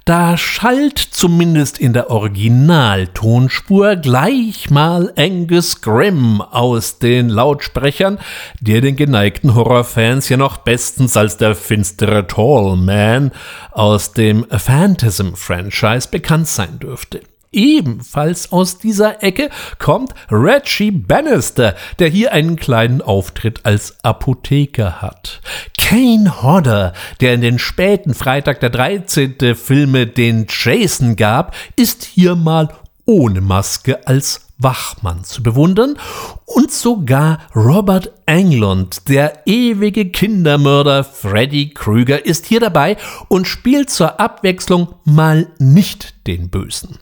[0.07, 8.18] Da schallt zumindest in der Originaltonspur gleich mal Angus Grimm aus den Lautsprechern,
[8.62, 13.33] der den geneigten Horrorfans ja noch bestens als der finstere Tall Man
[13.72, 17.20] aus dem Phantasm-Franchise bekannt sein dürfte.
[17.53, 25.41] Ebenfalls aus dieser Ecke kommt Reggie Bannister, der hier einen kleinen Auftritt als Apotheker hat.
[25.79, 29.55] Kane Hodder, der in den späten Freitag der 13.
[29.55, 32.69] Filme den Jason gab, ist hier mal
[33.07, 35.97] ohne Maske als Wachmann zu bewundern
[36.45, 42.97] und sogar Robert Englund, der ewige Kindermörder Freddy Krüger, ist hier dabei
[43.29, 46.99] und spielt zur Abwechslung mal nicht den Bösen.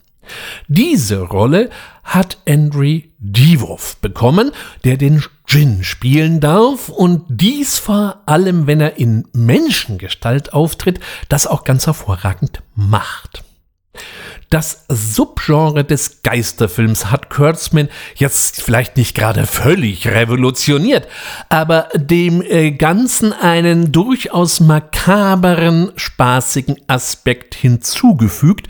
[0.69, 1.71] Diese Rolle
[2.05, 4.53] hat Andrew Divoff bekommen,
[4.85, 11.47] der den Djinn spielen darf und dies vor allem, wenn er in Menschengestalt auftritt, das
[11.47, 13.45] auch ganz hervorragend macht.
[14.51, 21.09] Das Subgenre des Geisterfilms hat Kurtzman jetzt vielleicht nicht gerade völlig revolutioniert,
[21.49, 28.69] aber dem äh, Ganzen einen durchaus makaberen, spaßigen Aspekt hinzugefügt,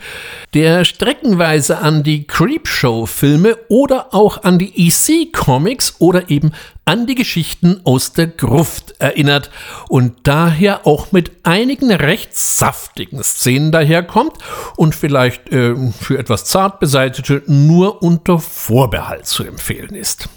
[0.55, 6.53] der streckenweise an die Creepshow-Filme oder auch an die EC-Comics oder eben
[6.87, 9.51] an die Geschichten aus der Gruft erinnert
[9.89, 14.37] und daher auch mit einigen recht saftigen Szenen daherkommt
[14.77, 20.29] und vielleicht äh, für etwas zart beseitete nur unter Vorbehalt zu empfehlen ist.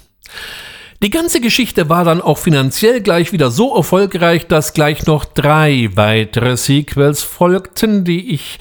[1.01, 5.89] Die ganze Geschichte war dann auch finanziell gleich wieder so erfolgreich, dass gleich noch drei
[5.95, 8.59] weitere Sequels folgten, die ich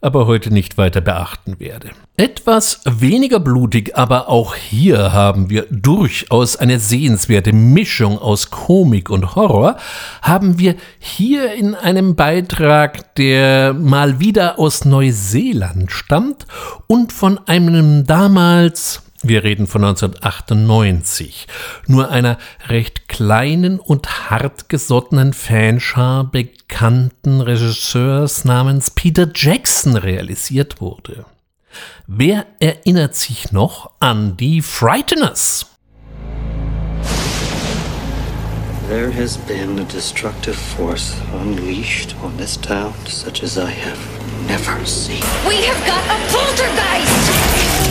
[0.00, 1.90] aber heute nicht weiter beachten werde.
[2.16, 9.34] Etwas weniger blutig, aber auch hier haben wir durchaus eine sehenswerte Mischung aus Komik und
[9.34, 9.76] Horror,
[10.22, 16.46] haben wir hier in einem Beitrag, der mal wieder aus Neuseeland stammt
[16.86, 21.48] und von einem damals wir reden von 1998.
[21.86, 22.38] Nur einer
[22.68, 31.24] recht kleinen und hartgesottenen Fanschar bekannten Regisseurs namens Peter Jackson realisiert wurde.
[32.06, 35.66] Wer erinnert sich noch an die Frighteners?
[38.88, 43.98] There has been a destructive force unleashed on this town such as I have
[44.48, 45.22] never seen.
[45.46, 47.87] We have got a poltergeist!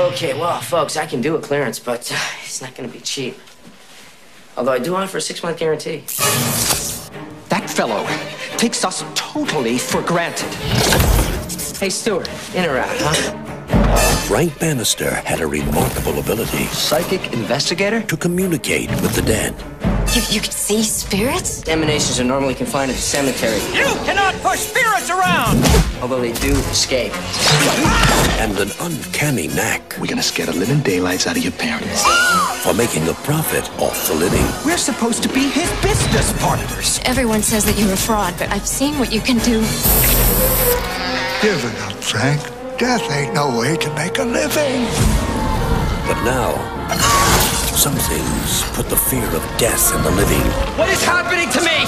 [0.00, 3.00] Okay, well, folks, I can do a clearance, but uh, it's not going to be
[3.00, 3.36] cheap.
[4.56, 6.04] Although I do offer a six-month guarantee.
[7.48, 8.06] That fellow
[8.56, 10.54] takes us totally for granted.
[11.80, 14.24] Hey, Stuart, in or out, huh?
[14.28, 16.66] Frank Bannister had a remarkable ability.
[16.66, 18.00] Psychic investigator?
[18.02, 19.52] To communicate with the dead.
[20.14, 21.68] You, you can see spirits?
[21.68, 23.58] Emanations are normally confined to the cemetery.
[23.76, 25.62] You cannot push spirits around!
[26.00, 27.12] Although they do escape.
[28.40, 29.96] And an uncanny knack.
[30.00, 32.06] We're gonna scare the living daylights out of your parents.
[32.64, 34.46] For making a profit off the living.
[34.64, 37.00] We're supposed to be his business partners.
[37.04, 39.60] Everyone says that you're a fraud, but I've seen what you can do.
[41.42, 42.40] Give it up, Frank.
[42.78, 44.86] Death ain't no way to make a living.
[46.08, 46.54] But now,
[47.78, 50.42] some things put the fear of death in the living.
[50.76, 51.78] What is happening to me?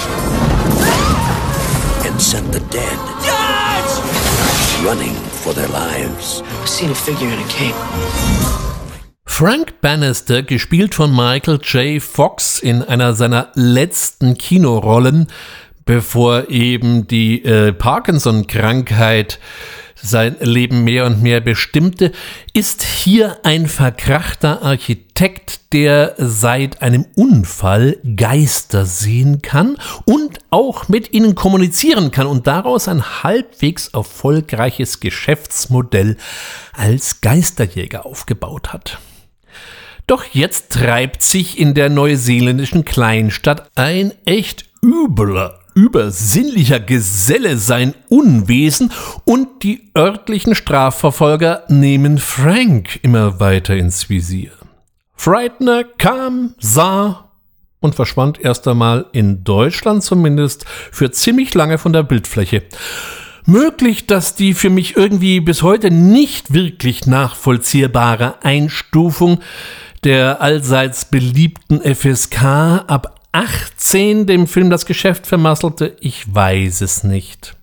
[2.07, 4.85] And sent the dead Judge!
[4.85, 6.43] running for their lives.
[6.61, 7.75] I've seen a figure in a cape.
[9.27, 12.01] Frank Bannister, gespielt von Michael J.
[12.01, 15.27] Fox in einer seiner letzten Kinorollen,
[15.87, 19.41] bevor eben die äh, Parkinson-Krankheit
[20.03, 22.13] sein Leben mehr und mehr bestimmte,
[22.53, 31.13] ist hier ein verkrachter Architekt, der seit einem Unfall Geister sehen kann und auch mit
[31.13, 36.17] ihnen kommunizieren kann und daraus ein halbwegs erfolgreiches Geschäftsmodell
[36.73, 38.99] als Geisterjäger aufgebaut hat.
[40.07, 48.93] Doch jetzt treibt sich in der neuseeländischen Kleinstadt ein echt übler übersinnlicher Geselle sein Unwesen
[49.25, 54.53] und die örtlichen Strafverfolger nehmen Frank immer weiter ins Visier.
[55.15, 57.31] Frightener kam, sah
[57.81, 62.63] und verschwand erst einmal in Deutschland zumindest für ziemlich lange von der Bildfläche.
[63.47, 69.41] Möglich, dass die für mich irgendwie bis heute nicht wirklich nachvollziehbare Einstufung
[70.05, 72.43] der allseits beliebten FSK
[72.87, 77.57] ab 18 dem Film das Geschäft vermasselte, ich weiß es nicht.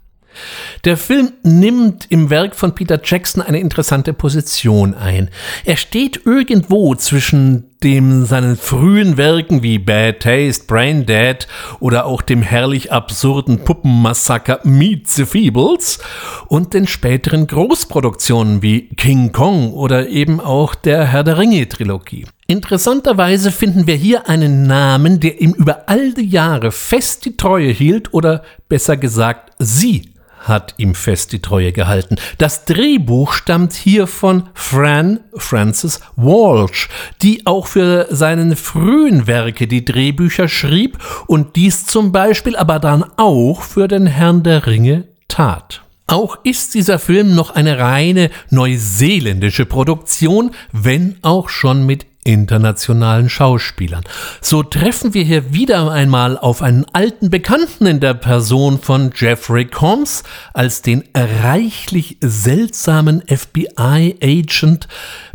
[0.86, 5.30] Der Film nimmt im Werk von Peter Jackson eine interessante Position ein.
[5.66, 11.48] Er steht irgendwo zwischen dem seinen frühen Werken wie Bad Taste, Brain Dead
[11.80, 16.00] oder auch dem herrlich absurden Puppenmassaker Meet the Feebles
[16.48, 22.26] und den späteren Großproduktionen wie King Kong oder eben auch der Herr der Ringe Trilogie.
[22.50, 27.72] Interessanterweise finden wir hier einen Namen, der ihm über all die Jahre fest die Treue
[27.72, 32.16] hielt oder besser gesagt sie hat ihm fest die Treue gehalten.
[32.38, 36.88] Das Drehbuch stammt hier von Fran Francis Walsh,
[37.22, 43.04] die auch für seinen frühen Werke die Drehbücher schrieb und dies zum Beispiel aber dann
[43.18, 45.82] auch für den Herrn der Ringe tat.
[46.10, 54.04] Auch ist dieser Film noch eine reine neuseeländische Produktion, wenn auch schon mit internationalen Schauspielern.
[54.42, 59.66] So treffen wir hier wieder einmal auf einen alten Bekannten in der Person von Jeffrey
[59.66, 60.24] Combs
[60.54, 64.88] als den reichlich seltsamen FBI-Agent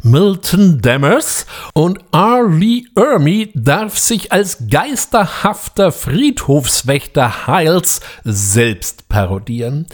[0.04, 2.48] Milton Dammers und R.
[2.48, 9.86] Lee Ermey darf sich als geisterhafter Friedhofswächter Hiles selbst parodieren.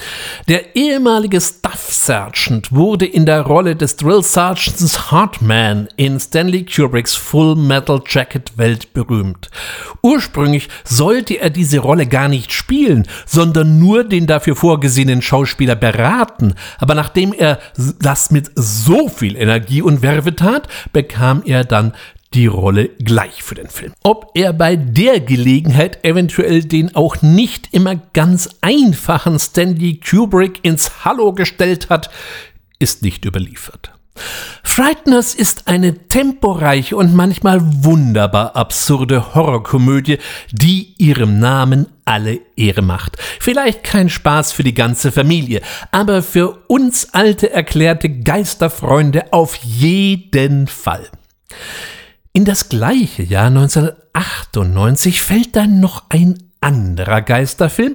[0.48, 7.14] Der ehemalige Staff Sergeant wurde in der Rolle des Drill Sergeants Hartman in Stanley Kubricks
[7.14, 9.50] Full Metal Jacket weltberühmt.
[10.00, 16.54] Ursprünglich sollte er diese Rolle gar nicht spielen, sondern nur den dafür vorgesehenen Schauspieler beraten,
[16.78, 17.58] aber nachdem er
[18.00, 21.94] das mit so viel Energie und Werbe tat, bekam er dann
[22.34, 23.92] die Rolle gleich für den Film.
[24.02, 31.04] Ob er bei der Gelegenheit eventuell den auch nicht immer ganz einfachen Stanley Kubrick ins
[31.04, 32.10] Hallo gestellt hat,
[32.78, 33.92] ist nicht überliefert.
[34.62, 40.18] Frighteners ist eine temporeiche und manchmal wunderbar absurde Horrorkomödie,
[40.52, 43.16] die ihrem Namen alle Ehre macht.
[43.40, 50.66] Vielleicht kein Spaß für die ganze Familie, aber für uns alte erklärte Geisterfreunde auf jeden
[50.66, 51.08] Fall.
[52.32, 57.94] In das gleiche Jahr 1998 fällt dann noch ein anderer Geisterfilm,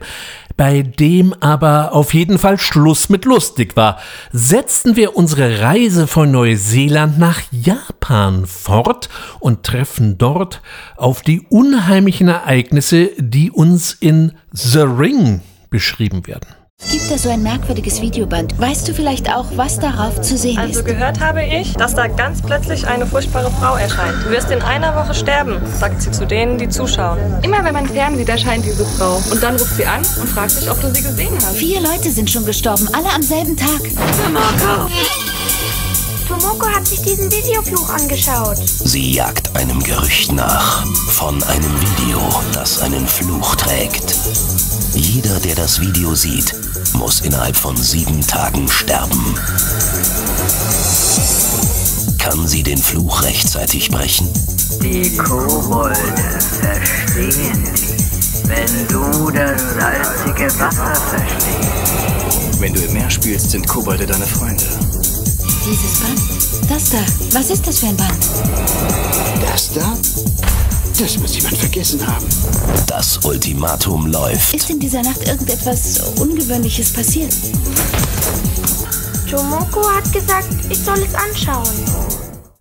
[0.58, 4.00] bei dem aber auf jeden Fall Schluss mit lustig war,
[4.32, 10.62] setzen wir unsere Reise von Neuseeland nach Japan fort und treffen dort
[10.96, 16.63] auf die unheimlichen Ereignisse, die uns in The Ring beschrieben werden.
[16.86, 18.60] Es gibt da so ein merkwürdiges Videoband.
[18.60, 20.78] Weißt du vielleicht auch, was darauf zu sehen also ist?
[20.78, 24.16] Also gehört habe ich, dass da ganz plötzlich eine furchtbare Frau erscheint.
[24.26, 27.20] Du wirst in einer Woche sterben, sagt sie zu denen, die zuschauen.
[27.42, 29.22] Immer wenn man fernsieht, erscheint diese Frau.
[29.32, 31.56] Und dann ruft sie an und fragt sich, ob du sie gesehen hast.
[31.56, 33.82] Vier Leute sind schon gestorben, alle am selben Tag.
[34.32, 34.90] Marco!
[36.40, 38.58] Tomoko hat sich diesen Videofluch angeschaut.
[38.58, 40.84] Sie jagt einem Gerücht nach.
[41.12, 42.20] Von einem Video,
[42.54, 44.16] das einen Fluch trägt.
[44.96, 46.56] Jeder, der das Video sieht,
[46.94, 49.36] muss innerhalb von sieben Tagen sterben.
[52.18, 54.28] Kann sie den Fluch rechtzeitig brechen?
[54.82, 55.96] Die Kobolde
[56.64, 57.94] verstehen dich,
[58.46, 62.60] wenn du das salzige Wasser verstehst.
[62.60, 64.64] Wenn du im Meer spielst, sind Kobolde deine Freunde.
[65.66, 66.70] Dieses Band?
[66.70, 66.98] Das da.
[67.32, 68.18] Was ist das für ein Band?
[69.42, 69.98] Das da?
[71.00, 72.26] Das muss jemand vergessen haben.
[72.86, 74.54] Das Ultimatum läuft.
[74.54, 77.34] Ist in dieser Nacht irgendetwas Ungewöhnliches passiert?
[79.32, 82.14] Tomoko hat gesagt, ich soll es anschauen.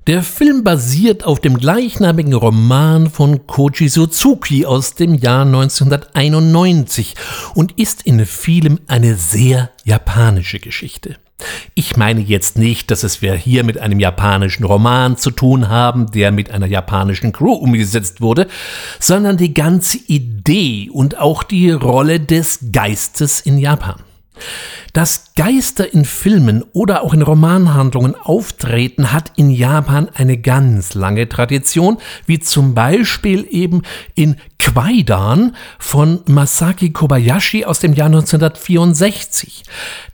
[0.06, 7.16] Der Film basiert auf dem gleichnamigen Roman von Koji Suzuki aus dem Jahr 1991
[7.54, 11.16] und ist in vielem eine sehr japanische Geschichte.
[11.74, 16.10] Ich meine jetzt nicht, dass es wir hier mit einem japanischen Roman zu tun haben,
[16.10, 18.46] der mit einer japanischen Crew umgesetzt wurde,
[18.98, 23.96] sondern die ganze Idee und auch die Rolle des Geistes in Japan.
[24.92, 31.30] Dass Geister in Filmen oder auch in Romanhandlungen auftreten, hat in Japan eine ganz lange
[31.30, 33.82] Tradition, wie zum Beispiel eben
[34.14, 39.64] in Kwaidan von Masaki Kobayashi aus dem Jahr 1964.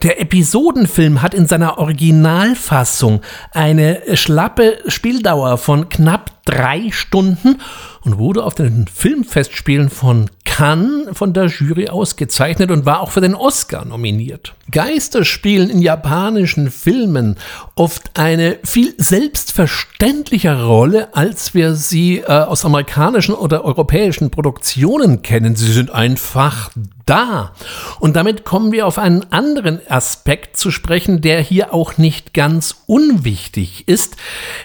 [0.03, 3.21] Der Episodenfilm hat in seiner Originalfassung
[3.51, 7.61] eine schlappe Spieldauer von knapp drei Stunden
[8.03, 13.21] und wurde auf den Filmfestspielen von Cannes von der Jury ausgezeichnet und war auch für
[13.21, 14.55] den Oscar nominiert.
[14.71, 17.37] Geister spielen in japanischen Filmen
[17.75, 25.57] oft eine viel selbstverständlichere Rolle, als wir sie äh, aus amerikanischen oder europäischen Produktionen kennen.
[25.57, 26.71] Sie sind einfach
[27.09, 27.53] da.
[28.01, 32.83] Und damit kommen wir auf einen anderen Aspekt zu sprechen, der hier auch nicht ganz
[32.87, 34.17] unwichtig ist,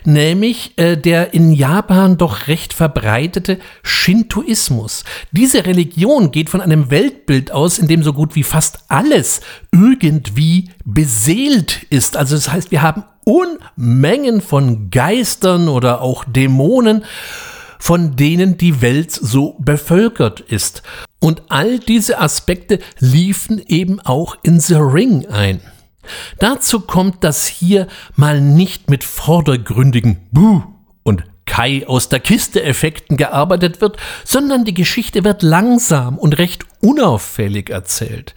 [0.04, 5.04] nämlich äh, der in Japan doch recht verbreitet verbreitete Shintoismus.
[5.32, 9.42] Diese Religion geht von einem Weltbild aus, in dem so gut wie fast alles
[9.72, 12.18] irgendwie beseelt ist.
[12.18, 17.04] Also das heißt, wir haben Unmengen von Geistern oder auch Dämonen,
[17.80, 20.84] von denen die Welt so bevölkert ist.
[21.24, 25.62] Und all diese Aspekte liefen eben auch in The Ring ein.
[26.40, 30.64] Dazu kommt, dass hier mal nicht mit vordergründigen Buh
[31.46, 37.70] Kai aus der Kiste Effekten gearbeitet wird, sondern die Geschichte wird langsam und recht unauffällig
[37.70, 38.34] erzählt.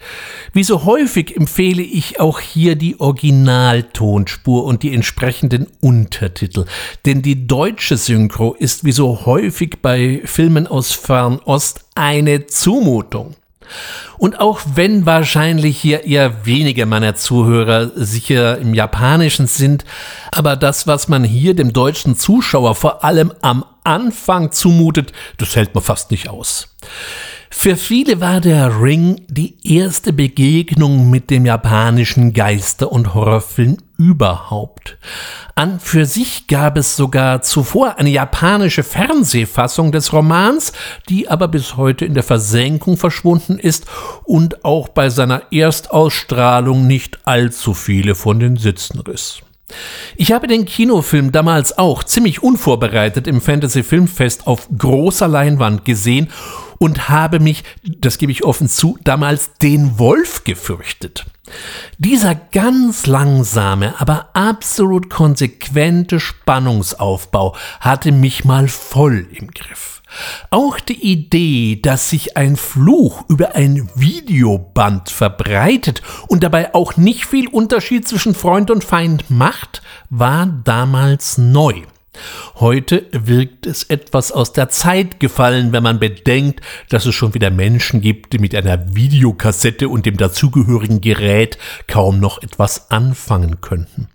[0.53, 6.65] Wie so häufig empfehle ich auch hier die Originaltonspur und die entsprechenden Untertitel,
[7.05, 13.35] denn die deutsche Synchro ist wie so häufig bei Filmen aus Fernost eine Zumutung.
[14.17, 19.85] Und auch wenn wahrscheinlich hier eher wenige meiner Zuhörer sicher im Japanischen sind,
[20.31, 25.73] aber das, was man hier dem deutschen Zuschauer vor allem am Anfang zumutet, das hält
[25.73, 26.75] man fast nicht aus.
[27.59, 34.99] Für viele war der Ring die erste Begegnung mit dem japanischen Geister- und Horrorfilm überhaupt.
[35.55, 40.71] An für sich gab es sogar zuvor eine japanische Fernsehfassung des Romans,
[41.09, 43.85] die aber bis heute in der Versenkung verschwunden ist
[44.23, 49.41] und auch bei seiner Erstausstrahlung nicht allzu viele von den Sitzen riss.
[50.15, 56.29] Ich habe den Kinofilm damals auch ziemlich unvorbereitet im Fantasy Filmfest auf großer Leinwand gesehen
[56.77, 61.25] und habe mich, das gebe ich offen zu, damals den Wolf gefürchtet.
[61.97, 70.01] Dieser ganz langsame, aber absolut konsequente Spannungsaufbau hatte mich mal voll im Griff.
[70.49, 77.25] Auch die Idee, dass sich ein Fluch über ein Videoband verbreitet und dabei auch nicht
[77.25, 81.83] viel Unterschied zwischen Freund und Feind macht, war damals neu.
[82.55, 87.51] Heute wirkt es etwas aus der Zeit gefallen, wenn man bedenkt, dass es schon wieder
[87.51, 91.57] Menschen gibt, die mit einer Videokassette und dem dazugehörigen Gerät
[91.87, 94.09] kaum noch etwas anfangen könnten.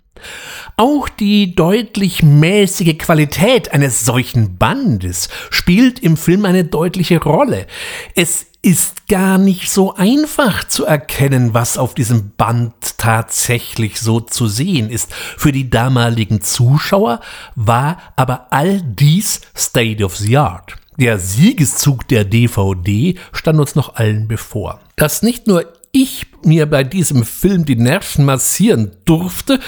[0.77, 7.67] Auch die deutlich mäßige Qualität eines solchen Bandes spielt im Film eine deutliche Rolle.
[8.15, 14.47] Es ist gar nicht so einfach zu erkennen, was auf diesem Band tatsächlich so zu
[14.47, 15.13] sehen ist.
[15.13, 17.19] Für die damaligen Zuschauer
[17.55, 20.77] war aber all dies State of the Art.
[20.97, 24.79] Der Siegeszug der DVD stand uns noch allen bevor.
[24.95, 29.59] Dass nicht nur ich mir bei diesem Film die Nerven massieren durfte,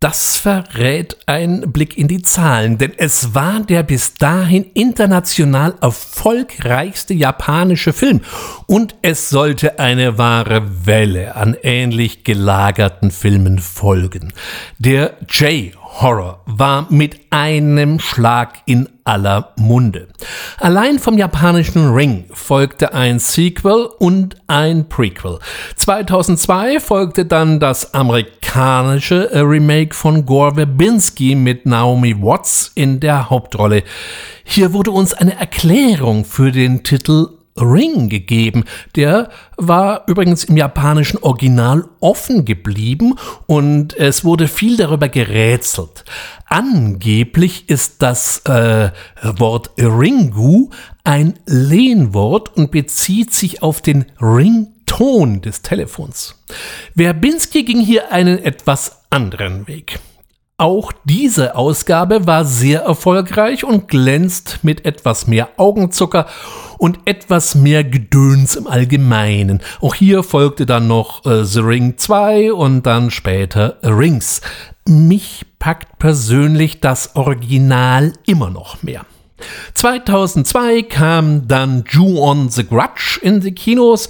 [0.00, 7.12] das verrät ein Blick in die Zahlen, denn es war der bis dahin international erfolgreichste
[7.12, 8.22] japanische Film
[8.66, 14.32] und es sollte eine wahre Welle an ähnlich gelagerten Filmen folgen.
[14.78, 20.08] Der J Horror war mit einem Schlag in aller Munde.
[20.58, 25.40] Allein vom japanischen Ring folgte ein Sequel und ein Prequel.
[25.76, 33.82] 2002 folgte dann das amerikanische Remake von Gore Verbinski mit Naomi Watts in der Hauptrolle.
[34.44, 38.64] Hier wurde uns eine Erklärung für den Titel Ring gegeben.
[38.96, 43.14] Der war übrigens im japanischen Original offen geblieben
[43.46, 46.04] und es wurde viel darüber gerätselt.
[46.46, 48.90] Angeblich ist das äh,
[49.22, 50.70] Wort Ringu
[51.04, 56.42] ein Lehnwort und bezieht sich auf den Rington des Telefons.
[56.96, 60.00] Verbinski ging hier einen etwas anderen Weg.
[60.60, 66.26] Auch diese Ausgabe war sehr erfolgreich und glänzt mit etwas mehr Augenzucker
[66.76, 69.62] und etwas mehr Gedöns im Allgemeinen.
[69.80, 74.42] Auch hier folgte dann noch äh, The Ring 2 und dann später Rings.
[74.86, 79.06] Mich packt persönlich das Original immer noch mehr.
[79.74, 84.08] 2002 kam dann Jew on the Grudge in die Kinos,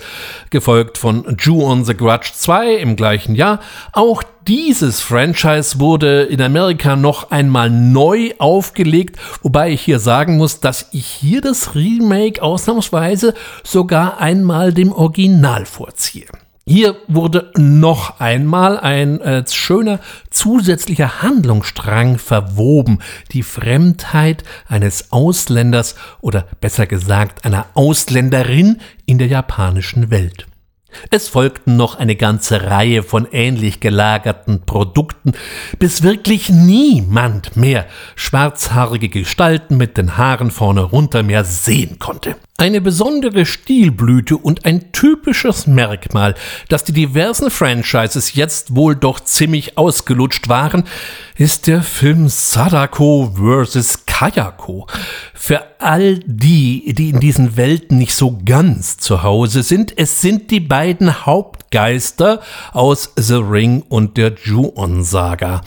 [0.51, 3.61] gefolgt von Jew on the Grudge 2 im gleichen Jahr.
[3.93, 10.61] Auch dieses Franchise wurde in Amerika noch einmal neu aufgelegt, wobei ich hier sagen muss,
[10.61, 16.27] dass ich hier das Remake ausnahmsweise sogar einmal dem Original vorziehe.
[16.71, 19.99] Hier wurde noch einmal ein äh, schöner
[20.31, 23.01] zusätzlicher Handlungsstrang verwoben,
[23.33, 30.47] die Fremdheit eines Ausländers oder besser gesagt einer Ausländerin in der japanischen Welt.
[31.11, 35.33] Es folgten noch eine ganze Reihe von ähnlich gelagerten Produkten,
[35.81, 42.37] bis wirklich niemand mehr schwarzhaarige Gestalten mit den Haaren vorne runter mehr sehen konnte.
[42.61, 46.35] Eine besondere Stilblüte und ein typisches Merkmal,
[46.69, 50.85] dass die diversen Franchises jetzt wohl doch ziemlich ausgelutscht waren,
[51.39, 54.05] ist der Film Sadako vs.
[54.05, 54.87] Kayako.
[55.33, 60.51] Für all die, die in diesen Welten nicht so ganz zu Hause sind, es sind
[60.51, 62.43] die beiden Hauptgeister
[62.73, 65.63] aus The Ring und der Ju-On-Saga.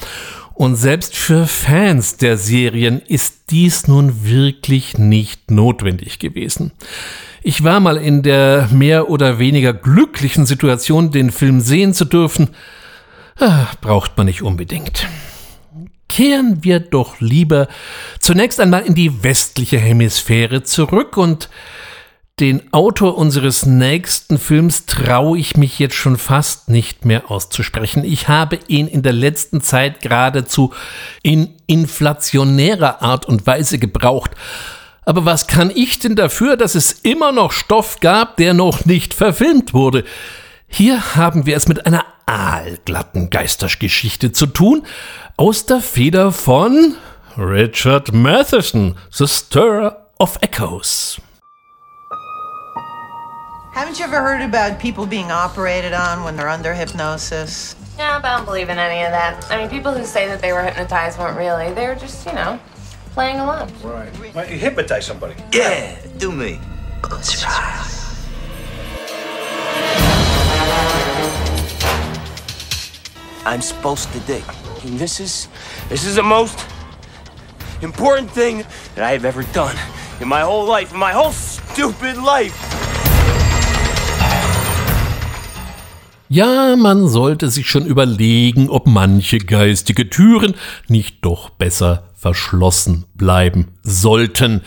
[0.63, 6.71] Und selbst für Fans der Serien ist dies nun wirklich nicht notwendig gewesen.
[7.41, 12.51] Ich war mal in der mehr oder weniger glücklichen Situation, den Film sehen zu dürfen.
[13.37, 15.05] Ah, braucht man nicht unbedingt.
[16.07, 17.67] Kehren wir doch lieber
[18.21, 21.49] zunächst einmal in die westliche Hemisphäre zurück und
[22.39, 28.03] den Autor unseres nächsten Films traue ich mich jetzt schon fast nicht mehr auszusprechen.
[28.03, 30.73] Ich habe ihn in der letzten Zeit geradezu
[31.21, 34.31] in inflationärer Art und Weise gebraucht.
[35.05, 39.13] Aber was kann ich denn dafür, dass es immer noch Stoff gab, der noch nicht
[39.13, 40.03] verfilmt wurde?
[40.67, 44.87] Hier haben wir es mit einer aalglatten Geistergeschichte zu tun,
[45.37, 46.95] aus der Feder von
[47.37, 51.21] Richard Matheson, The Stir of Echoes.
[53.73, 57.75] Haven't you ever heard about people being operated on when they're under hypnosis?
[57.97, 59.49] Yeah, but I don't believe in any of that.
[59.49, 61.73] I mean, people who say that they were hypnotized weren't really.
[61.73, 62.59] They were just, you know,
[63.13, 63.71] playing along.
[63.83, 64.09] Right.
[64.35, 65.33] Why don't you hypnotize somebody?
[65.51, 66.59] Yeah, do me.
[67.21, 68.27] Surprise.
[73.43, 74.43] I'm supposed to dig.
[74.83, 75.47] And this is
[75.89, 76.63] this is the most
[77.81, 79.75] important thing that I've ever done
[80.21, 82.92] in my whole life, in my whole stupid life.
[86.29, 90.55] Ja, man sollte sich schon überlegen, ob manche geistige Türen
[90.87, 94.61] nicht doch besser verschlossen bleiben sollten.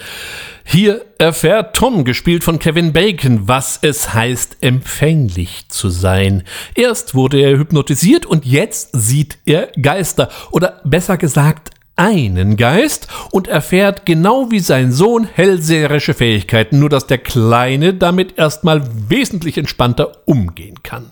[0.64, 6.42] Hier erfährt Tom, gespielt von Kevin Bacon, was es heißt, empfänglich zu sein.
[6.74, 10.28] Erst wurde er hypnotisiert und jetzt sieht er Geister.
[10.50, 17.06] Oder besser gesagt, einen Geist und erfährt genau wie sein Sohn hellseherische Fähigkeiten, nur dass
[17.06, 21.10] der Kleine damit erstmal wesentlich entspannter umgehen kann.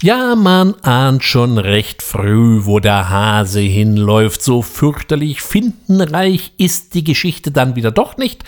[0.00, 7.04] Ja, man ahnt schon recht früh, wo der Hase hinläuft, so fürchterlich findenreich ist die
[7.04, 8.44] Geschichte dann wieder doch nicht.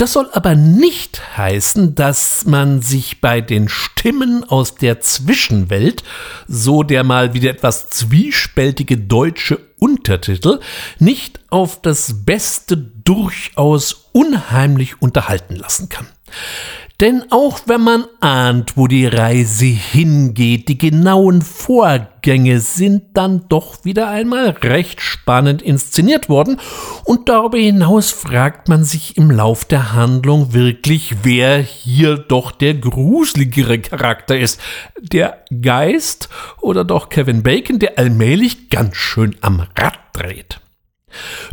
[0.00, 6.02] Das soll aber nicht heißen, dass man sich bei den Stimmen aus der Zwischenwelt,
[6.48, 10.60] so der mal wieder etwas zwiespältige deutsche Untertitel,
[10.98, 16.06] nicht auf das Beste durchaus unheimlich unterhalten lassen kann.
[17.00, 23.86] Denn auch wenn man ahnt, wo die Reise hingeht, die genauen Vorgänge sind dann doch
[23.86, 26.60] wieder einmal recht spannend inszeniert worden
[27.04, 32.74] und darüber hinaus fragt man sich im Lauf der Handlung wirklich, wer hier doch der
[32.74, 34.60] gruseligere Charakter ist.
[35.00, 36.28] Der Geist
[36.60, 40.60] oder doch Kevin Bacon, der allmählich ganz schön am Rad dreht.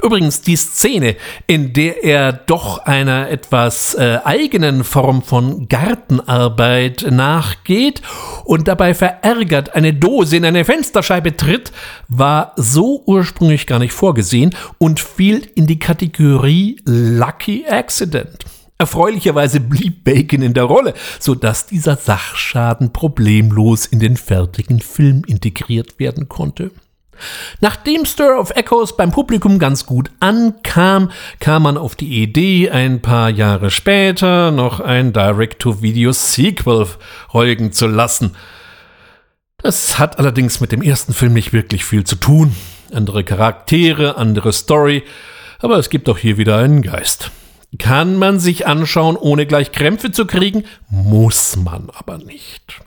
[0.04, 1.16] Übrigens die Szene,
[1.48, 8.02] in der er doch einer etwas äh, eigenen Form von Gartenarbeit nachgeht
[8.44, 11.72] und dabei verärgert eine Dose in eine Fensterscheibe tritt,
[12.08, 18.46] war so ursprünglich gar nicht vorgesehen und fiel in die Kategorie Lucky Accident.
[18.80, 25.24] Erfreulicherweise blieb Bacon in der Rolle, so dass dieser Sachschaden problemlos in den fertigen Film
[25.26, 26.70] integriert werden konnte.
[27.62, 33.02] Nachdem Stir of Echoes beim Publikum ganz gut ankam, kam man auf die Idee, ein
[33.02, 36.88] paar Jahre später noch ein Direct-to-Video-Sequel
[37.30, 38.36] folgen zu lassen.
[39.58, 42.56] Das hat allerdings mit dem ersten Film nicht wirklich viel zu tun.
[42.94, 45.04] Andere Charaktere, andere Story,
[45.60, 47.32] aber es gibt auch hier wieder einen Geist.
[47.80, 52.82] Kann man sich anschauen, ohne gleich Krämpfe zu kriegen, muss man aber nicht.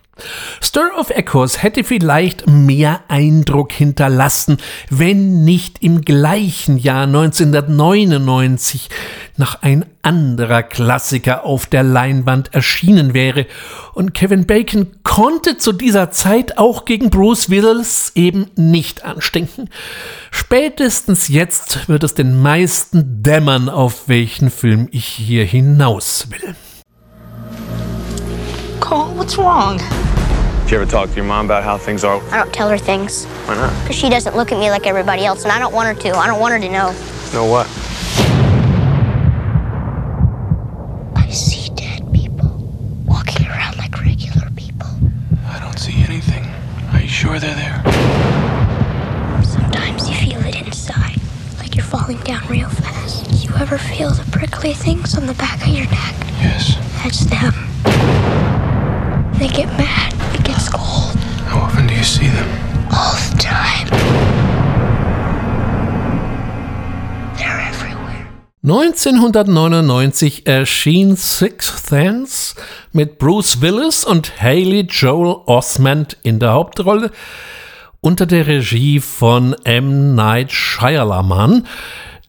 [0.61, 4.57] Stir of Echoes hätte vielleicht mehr Eindruck hinterlassen,
[4.89, 8.89] wenn nicht im gleichen Jahr 1999
[9.37, 13.47] noch ein anderer Klassiker auf der Leinwand erschienen wäre.
[13.93, 19.69] Und Kevin Bacon konnte zu dieser Zeit auch gegen Bruce Willis eben nicht anstinken.
[20.31, 26.55] Spätestens jetzt wird es den meisten dämmern, auf welchen Film ich hier hinaus will.
[28.91, 29.77] Cole, what's wrong?
[29.77, 32.21] Did you ever talk to your mom about how things are?
[32.23, 33.23] I don't tell her things.
[33.45, 33.71] Why not?
[33.83, 36.17] Because she doesn't look at me like everybody else, and I don't want her to.
[36.17, 36.91] I don't want her to know.
[37.31, 37.67] Know what?
[41.15, 42.49] I see dead people
[43.05, 44.89] walking around like regular people.
[45.45, 46.43] I don't see anything.
[46.91, 47.81] Are you sure they're there?
[49.45, 51.15] Sometimes you feel it inside,
[51.59, 53.41] like you're falling down real fast.
[53.41, 56.15] You ever feel the prickly things on the back of your neck?
[56.41, 56.75] Yes.
[57.01, 57.70] That's them.
[59.41, 60.13] They get mad.
[60.35, 61.15] It gets cold.
[61.47, 62.47] How often do you see them?
[62.91, 63.87] All the time.
[67.39, 68.27] They're everywhere.
[68.61, 72.53] 1999 erschien Sixth Sense
[72.93, 77.09] mit Bruce Willis und Haley Joel Osment in der Hauptrolle
[77.99, 80.13] unter der Regie von M.
[80.13, 81.65] Night Shyamalan,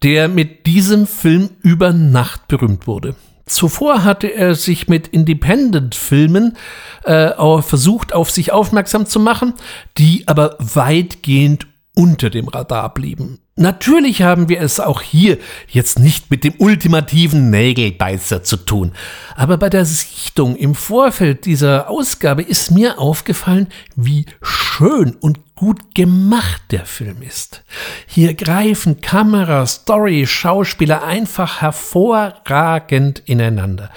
[0.02, 3.14] der mit diesem Film über Nacht berühmt wurde.
[3.46, 6.56] Zuvor hatte er sich mit Independent-Filmen
[7.04, 7.32] äh,
[7.62, 9.54] versucht, auf sich aufmerksam zu machen,
[9.98, 13.41] die aber weitgehend unter dem Radar blieben.
[13.62, 15.38] Natürlich haben wir es auch hier
[15.68, 18.90] jetzt nicht mit dem ultimativen Nägelbeißer zu tun.
[19.36, 25.94] Aber bei der Sichtung im Vorfeld dieser Ausgabe ist mir aufgefallen, wie schön und gut
[25.94, 27.62] gemacht der Film ist.
[28.08, 33.90] Hier greifen Kamera, Story, Schauspieler einfach hervorragend ineinander.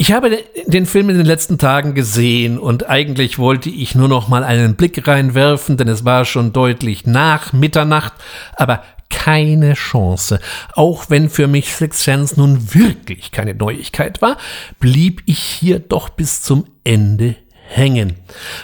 [0.00, 4.28] Ich habe den Film in den letzten Tagen gesehen und eigentlich wollte ich nur noch
[4.28, 8.14] mal einen Blick reinwerfen, denn es war schon deutlich nach Mitternacht,
[8.56, 10.40] aber keine Chance.
[10.72, 14.38] Auch wenn für mich Six Sense nun wirklich keine Neuigkeit war,
[14.78, 17.36] blieb ich hier doch bis zum Ende
[17.68, 18.14] hängen.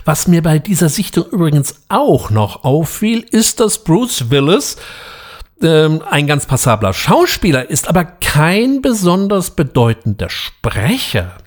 [0.07, 4.79] Was mir bei dieser Sichtung übrigens auch noch auffiel, ist, dass Bruce Willis
[5.63, 11.39] ähm, ein ganz passabler Schauspieler ist, aber kein besonders bedeutender Sprecher.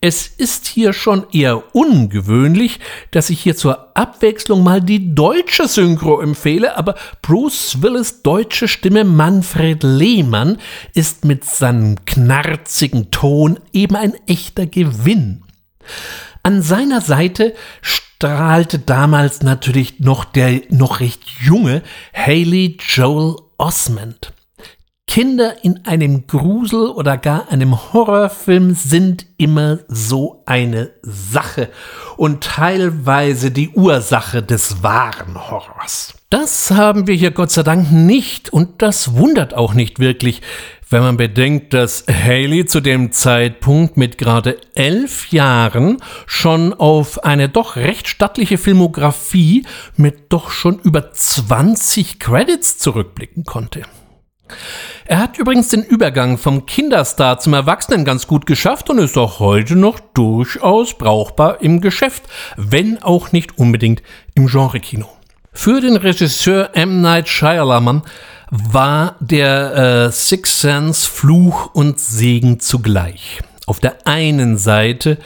[0.00, 2.80] Es ist hier schon eher ungewöhnlich,
[3.10, 9.04] dass ich hier zur Abwechslung mal die deutsche Synchro empfehle, aber Bruce Willis deutsche Stimme
[9.04, 10.58] Manfred Lehmann
[10.92, 15.42] ist mit seinem knarzigen Ton eben ein echter Gewinn.
[16.46, 21.82] An seiner Seite strahlte damals natürlich noch der noch recht junge
[22.14, 24.32] Haley Joel Osment.
[25.08, 31.68] Kinder in einem Grusel- oder gar einem Horrorfilm sind immer so eine Sache
[32.16, 36.14] und teilweise die Ursache des wahren Horrors.
[36.30, 40.42] Das haben wir hier Gott sei Dank nicht und das wundert auch nicht wirklich,
[40.88, 47.48] wenn man bedenkt, dass Haley zu dem Zeitpunkt mit gerade elf Jahren schon auf eine
[47.48, 49.64] doch recht stattliche Filmografie
[49.96, 53.82] mit doch schon über 20 Credits zurückblicken konnte.
[55.06, 59.40] Er hat übrigens den Übergang vom Kinderstar zum Erwachsenen ganz gut geschafft und ist auch
[59.40, 62.24] heute noch durchaus brauchbar im Geschäft,
[62.56, 64.02] wenn auch nicht unbedingt
[64.34, 65.08] im Genrekino.
[65.52, 67.00] Für den Regisseur M.
[67.00, 68.02] Night Shyamalan
[68.50, 73.40] war der äh, Six Sense Fluch und Segen zugleich.
[73.66, 75.18] Auf der einen Seite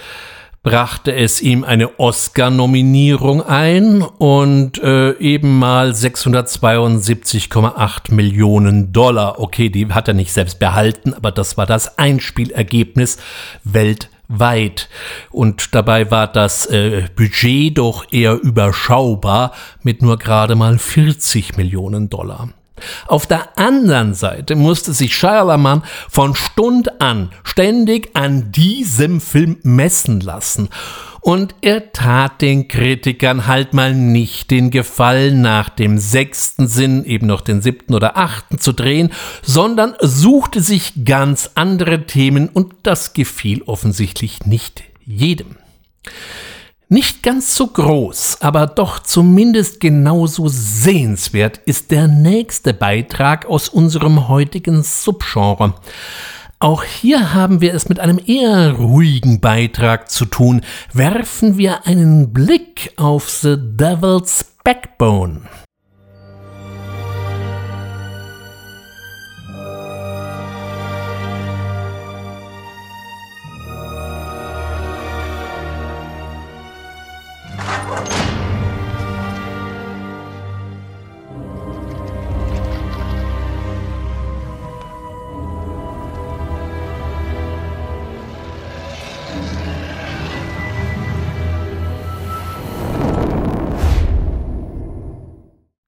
[0.63, 9.41] brachte es ihm eine Oscar-Nominierung ein und äh, eben mal 672,8 Millionen Dollar.
[9.41, 13.17] Okay, die hat er nicht selbst behalten, aber das war das Einspielergebnis
[13.65, 14.91] weltweit.
[15.31, 19.53] Und dabei war das äh, Budget doch eher überschaubar
[19.83, 22.51] mit nur gerade mal 40 Millionen Dollar.
[23.07, 30.21] Auf der anderen Seite musste sich Shyamalan von Stund an ständig an diesem Film messen
[30.21, 30.69] lassen.
[31.21, 37.27] Und er tat den Kritikern halt mal nicht den Gefallen, nach dem sechsten Sinn eben
[37.27, 39.13] noch den siebten oder achten zu drehen,
[39.43, 45.57] sondern suchte sich ganz andere Themen und das gefiel offensichtlich nicht jedem.
[46.93, 54.27] Nicht ganz so groß, aber doch zumindest genauso sehenswert ist der nächste Beitrag aus unserem
[54.27, 55.75] heutigen Subgenre.
[56.59, 60.63] Auch hier haben wir es mit einem eher ruhigen Beitrag zu tun.
[60.93, 65.43] Werfen wir einen Blick auf The Devil's Backbone.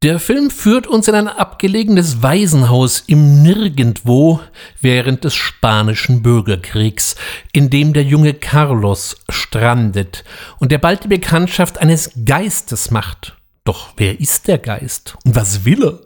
[0.02, 4.40] Der Film führt uns in ein abgelegenes Waisenhaus im Nirgendwo
[4.80, 7.14] während des spanischen Bürgerkriegs,
[7.52, 10.24] in dem der junge Carlos strandet
[10.58, 13.36] und der bald die Bekanntschaft eines Geistes macht.
[13.62, 16.00] Doch wer ist der Geist und was will er?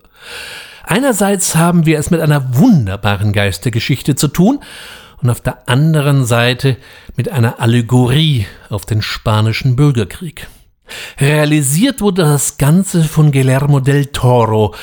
[0.85, 4.61] Einerseits haben wir es mit einer wunderbaren Geistergeschichte zu tun
[5.23, 6.77] und auf der anderen Seite
[7.17, 10.49] mit einer Allegorie auf den spanischen Bürgerkrieg.
[11.19, 14.75] Realisiert wurde das Ganze von Guillermo del Toro,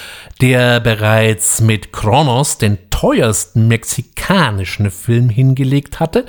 [0.41, 6.25] der bereits mit Kronos den teuersten mexikanischen Film hingelegt hatte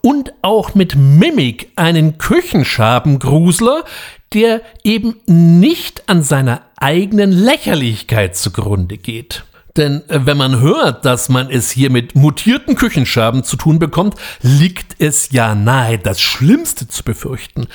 [0.00, 3.84] und auch mit Mimic einen Küchenschabengrusler,
[4.32, 9.44] der eben nicht an seiner eigenen Lächerlichkeit zugrunde geht.
[9.76, 14.14] Denn äh, wenn man hört, dass man es hier mit mutierten Küchenscherben zu tun bekommt,
[14.40, 17.66] liegt es ja nahe, das Schlimmste zu befürchten.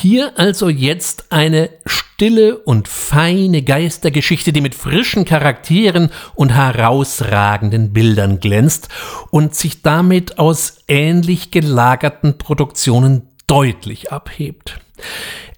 [0.00, 8.38] Hier also jetzt eine stille und feine Geistergeschichte, die mit frischen Charakteren und herausragenden Bildern
[8.38, 8.90] glänzt
[9.32, 14.78] und sich damit aus ähnlich gelagerten Produktionen deutlich abhebt.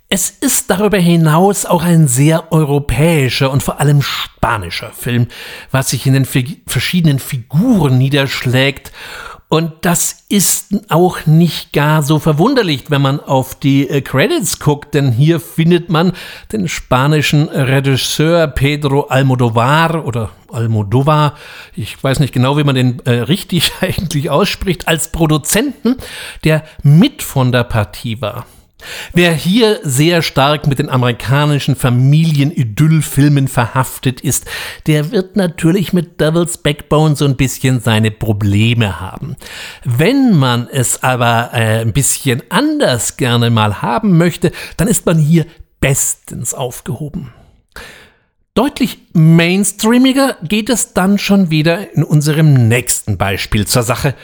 [0.09, 5.29] Es ist darüber hinaus auch ein sehr europäischer und vor allem spanischer Film,
[5.71, 8.91] was sich in den verschiedenen Figuren niederschlägt.
[9.53, 14.95] Und das ist auch nicht gar so verwunderlich, wenn man auf die äh, Credits guckt,
[14.95, 16.13] denn hier findet man
[16.53, 21.35] den spanischen Regisseur Pedro Almodovar oder Almodovar,
[21.75, 25.97] ich weiß nicht genau, wie man den äh, richtig eigentlich ausspricht, als Produzenten,
[26.45, 28.47] der mit von der Partie war.
[29.13, 34.47] Wer hier sehr stark mit den amerikanischen Familienidyllfilmen verhaftet ist,
[34.87, 39.37] der wird natürlich mit Devil's Backbone so ein bisschen seine Probleme haben.
[39.85, 45.19] Wenn man es aber äh, ein bisschen anders gerne mal haben möchte, dann ist man
[45.19, 45.47] hier
[45.81, 47.33] bestens aufgehoben.
[48.55, 54.15] Deutlich mainstreamiger geht es dann schon wieder in unserem nächsten Beispiel zur Sache,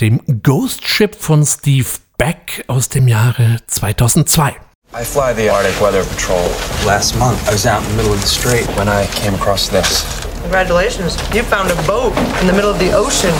[0.00, 1.88] dem Ghost Ship von Steve
[2.22, 4.54] Beck aus dem Jahre 2002.
[4.94, 6.48] I fly the Arctic Weather Patrol.
[6.86, 9.68] Last month, I was out in the middle of the strait when I came across
[9.68, 10.04] this.
[10.42, 13.34] Congratulations, you found a boat in the middle of the ocean.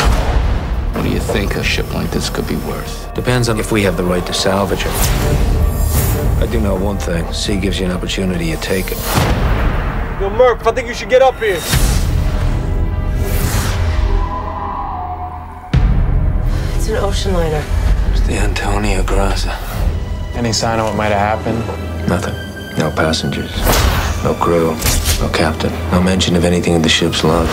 [0.96, 3.14] What do you think a ship like this could be worth?
[3.14, 4.92] Depends on if we have the right to salvage it.
[6.42, 7.32] I do know one thing.
[7.32, 8.98] Sea gives you an opportunity, you take it.
[10.20, 11.62] Yo, Murph, I think you should get up here.
[16.74, 17.81] It's an ocean liner.
[18.12, 19.56] It's the Antonio Graza.
[20.36, 21.58] Any sign of what might have happened?
[22.08, 22.34] Nothing.
[22.78, 23.50] No passengers.
[24.22, 24.76] No crew.
[25.20, 25.72] No captain.
[25.90, 27.46] No mention of anything in the ship's log.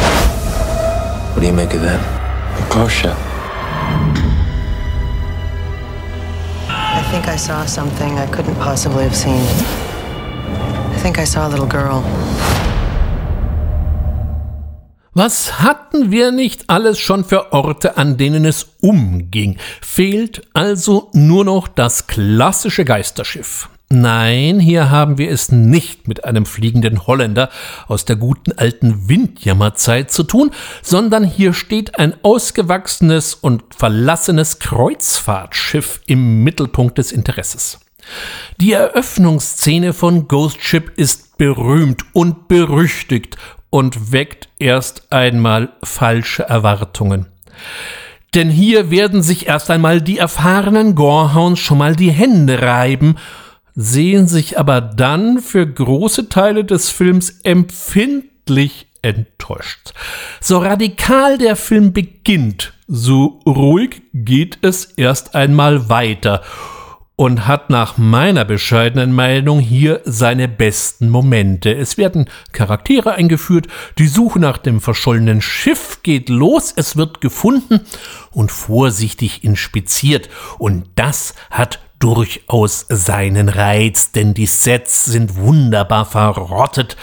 [1.33, 1.99] What do you make of that?
[1.99, 3.15] A ghost ship.
[6.69, 9.41] I think I saw something I couldn't possibly have seen.
[10.93, 12.03] I think I saw a little girl.
[15.21, 19.57] Was hatten wir nicht alles schon für Orte, an denen es umging?
[19.81, 23.67] Fehlt also nur noch das klassische Geisterschiff.
[23.89, 27.49] Nein, hier haben wir es nicht mit einem fliegenden Holländer
[27.89, 30.51] aus der guten alten Windjammerzeit zu tun,
[30.81, 37.81] sondern hier steht ein ausgewachsenes und verlassenes Kreuzfahrtschiff im Mittelpunkt des Interesses.
[38.61, 43.35] Die Eröffnungsszene von Ghost Ship ist berühmt und berüchtigt
[43.69, 47.27] und weckt erst einmal falsche Erwartungen.
[48.35, 53.15] Denn hier werden sich erst einmal die erfahrenen Gorehounds schon mal die Hände reiben,
[53.75, 59.93] sehen sich aber dann für große Teile des Films empfindlich enttäuscht.
[60.41, 66.41] So radikal der Film beginnt, so ruhig geht es erst einmal weiter
[67.19, 71.75] und hat nach meiner bescheidenen Meinung hier seine besten Momente.
[71.75, 73.67] Es werden Charaktere eingeführt,
[73.97, 77.81] die Suche nach dem verschollenen Schiff geht los, es wird gefunden
[78.31, 80.29] und vorsichtig inspiziert.
[80.59, 86.95] Und das hat durchaus seinen Reiz, denn die Sets sind wunderbar verrottet,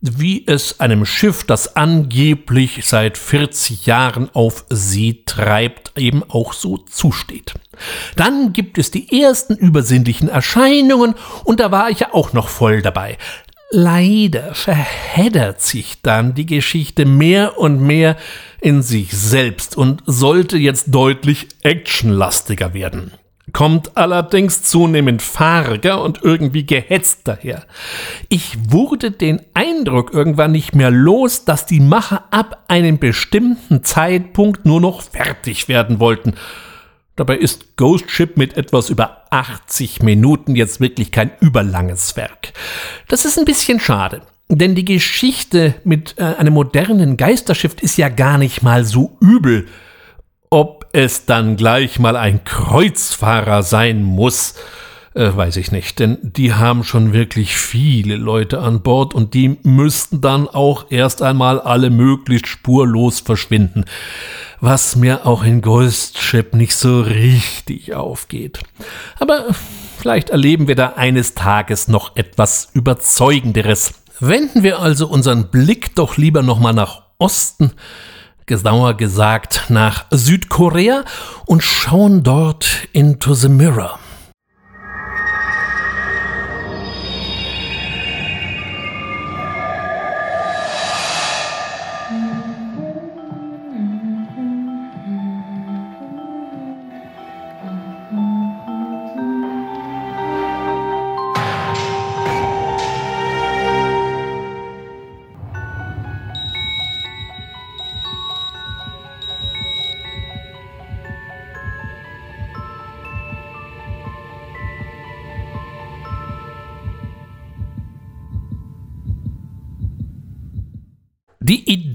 [0.00, 6.78] wie es einem Schiff, das angeblich seit 40 Jahren auf See treibt, eben auch so
[6.78, 7.54] zusteht.
[8.16, 11.14] Dann gibt es die ersten übersinnlichen Erscheinungen
[11.44, 13.18] und da war ich ja auch noch voll dabei.
[13.70, 18.16] Leider verheddert sich dann die Geschichte mehr und mehr
[18.60, 23.12] in sich selbst und sollte jetzt deutlich actionlastiger werden
[23.52, 27.64] kommt allerdings zunehmend farger und irgendwie gehetzt daher.
[28.28, 34.66] Ich wurde den Eindruck irgendwann nicht mehr los, dass die Macher ab einem bestimmten Zeitpunkt
[34.66, 36.34] nur noch fertig werden wollten
[37.18, 42.52] Dabei ist Ghost Ship mit etwas über 80 Minuten jetzt wirklich kein überlanges Werk.
[43.08, 44.22] Das ist ein bisschen schade.
[44.48, 49.66] Denn die Geschichte mit äh, einem modernen Geisterschiff ist ja gar nicht mal so übel.
[50.48, 54.54] Ob es dann gleich mal ein Kreuzfahrer sein muss,
[55.18, 59.58] äh, weiß ich nicht, denn die haben schon wirklich viele Leute an Bord und die
[59.62, 63.84] müssten dann auch erst einmal alle möglichst spurlos verschwinden
[64.60, 68.60] was mir auch in Ghost Ship nicht so richtig aufgeht.
[69.18, 69.46] Aber
[69.98, 73.94] vielleicht erleben wir da eines Tages noch etwas Überzeugenderes.
[74.20, 77.72] Wenden wir also unseren Blick doch lieber nochmal nach Osten,
[78.46, 81.04] genauer gesagt nach Südkorea
[81.46, 83.98] und schauen dort into the mirror.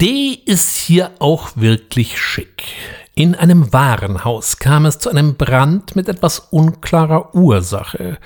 [0.04, 2.64] Idee ist hier auch wirklich schick.
[3.16, 8.18] In einem Warenhaus kam es zu einem Brand mit etwas unklarer Ursache.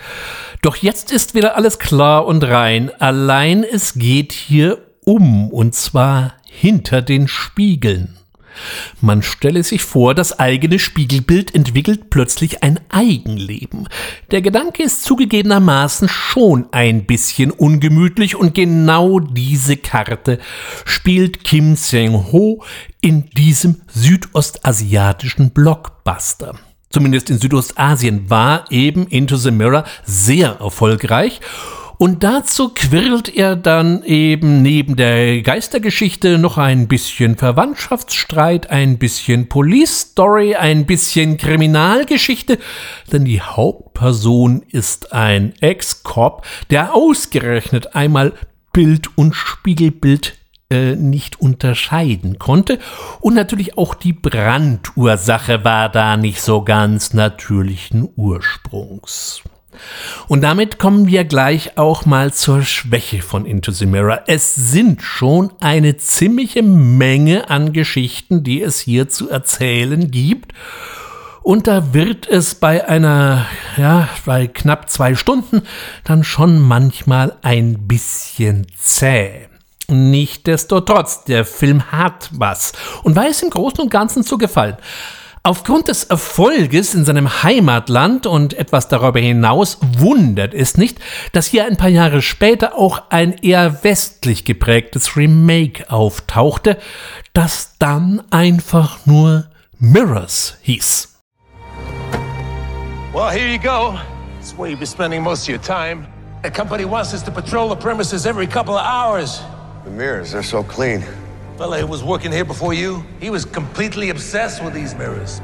[0.64, 2.90] Doch jetzt ist wieder alles klar und rein.
[2.98, 8.18] Allein es geht hier um, und zwar hinter den Spiegeln.
[9.02, 13.88] Man stelle sich vor, das eigene Spiegelbild entwickelt plötzlich ein Eigenleben.
[14.32, 20.40] Der Gedanke ist zugegebenermaßen schon ein bisschen ungemütlich und genau diese Karte
[20.86, 22.64] spielt Kim Seng-ho
[23.02, 26.56] in diesem südostasiatischen Blockbuster.
[26.90, 31.42] Zumindest in Südostasien war eben Into the Mirror sehr erfolgreich
[31.98, 39.50] und dazu quirlt er dann eben neben der Geistergeschichte noch ein bisschen Verwandtschaftsstreit, ein bisschen
[39.50, 42.60] Police Story, ein bisschen Kriminalgeschichte,
[43.12, 48.34] denn die Hauptperson ist ein Ex-Cop, der ausgerechnet einmal
[48.72, 50.38] Bild und Spiegelbild
[50.70, 52.78] äh, nicht unterscheiden konnte.
[53.22, 59.42] Und natürlich auch die Brandursache war da nicht so ganz natürlichen Ursprungs.
[60.28, 64.24] Und damit kommen wir gleich auch mal zur Schwäche von Into the Mirror.
[64.28, 70.54] Es sind schon eine ziemliche Menge an Geschichten, die es hier zu erzählen gibt.
[71.48, 73.46] Und da wird es bei einer,
[73.78, 75.62] ja, bei knapp zwei Stunden
[76.04, 79.48] dann schon manchmal ein bisschen zäh.
[79.90, 82.74] Nichtsdestotrotz, der Film hat was
[83.04, 84.76] und weiß im Großen und Ganzen zu gefallen.
[85.48, 91.00] Aufgrund des Erfolges in seinem Heimatland und etwas darüber hinaus wundert es nicht,
[91.32, 96.78] dass hier ein paar Jahre später auch ein eher westlich geprägtes Remake auftauchte,
[97.32, 99.46] das dann einfach nur
[99.80, 101.16] Mirrors hieß.
[103.14, 103.98] Well, here you go.
[104.40, 106.08] That's where you'll be spending most of your time.
[106.44, 109.42] The company wants us to patrol the premises every couple of hours.
[109.86, 111.06] The mirrors, they're so clean.
[111.58, 115.42] Fella who was working here before you, he was completely obsessed with these mirrors.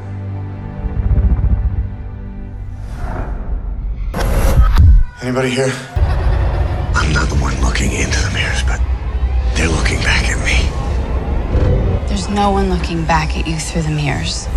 [5.24, 5.74] Anybody here?
[6.94, 8.80] I'm not the one looking into the mirrors, but
[9.56, 12.08] they're looking back at me.
[12.08, 14.48] There's no one looking back at you through the mirrors.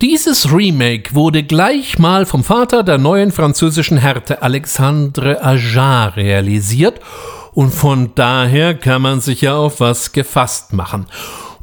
[0.00, 7.00] Dieses Remake wurde gleich mal vom Vater der neuen französischen Härte Alexandre Aja realisiert
[7.52, 11.04] und von daher kann man sich ja auf was gefasst machen.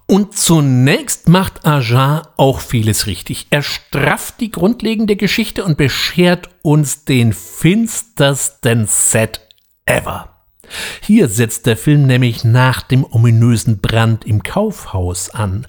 [0.05, 3.47] Und zunächst macht Aja auch vieles richtig.
[3.49, 9.41] Er strafft die grundlegende Geschichte und beschert uns den finstersten Set
[9.87, 10.36] ever.
[11.01, 15.67] Hier setzt der Film nämlich nach dem ominösen Brand im Kaufhaus an.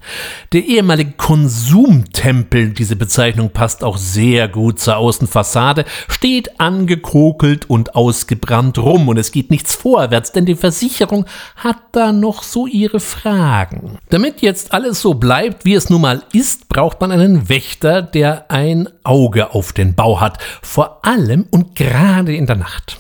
[0.53, 8.79] Der ehemalige Konsumtempel, diese Bezeichnung passt auch sehr gut zur Außenfassade, steht angekokelt und ausgebrannt
[8.79, 11.27] rum und es geht nichts vorwärts, denn die Versicherung
[11.57, 13.99] hat da noch so ihre Fragen.
[14.11, 18.51] Damit jetzt alles so bleibt, wie es nun mal ist, braucht man einen Wächter, der
[18.51, 22.99] ein Auge auf den Bau hat, vor allem und gerade in der Nacht.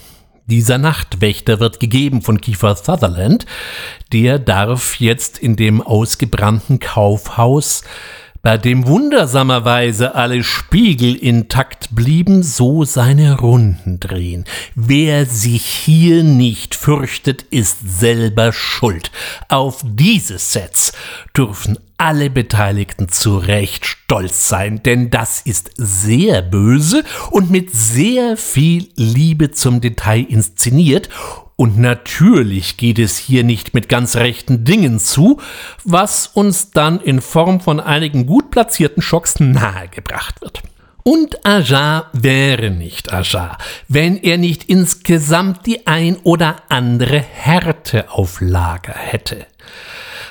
[0.48, 3.44] Dieser Nachtwächter wird gegeben von Kiefer Sutherland.
[4.12, 7.84] Der darf jetzt in dem ausgebrannten Kaufhaus
[8.40, 14.44] bei dem wundersamerweise alle Spiegel intakt blieben, so seine Runden drehen.
[14.74, 19.10] Wer sich hier nicht fürchtet, ist selber schuld.
[19.48, 20.92] Auf diese Sets
[21.36, 28.36] dürfen alle Beteiligten zu Recht stolz sein, denn das ist sehr böse und mit sehr
[28.36, 31.08] viel Liebe zum Detail inszeniert
[31.60, 35.40] und natürlich geht es hier nicht mit ganz rechten Dingen zu,
[35.82, 40.62] was uns dann in Form von einigen gut platzierten Schocks nahegebracht wird.
[41.02, 43.58] Und Ajar wäre nicht Ajar,
[43.88, 49.44] wenn er nicht insgesamt die ein oder andere Härte auf Lager hätte.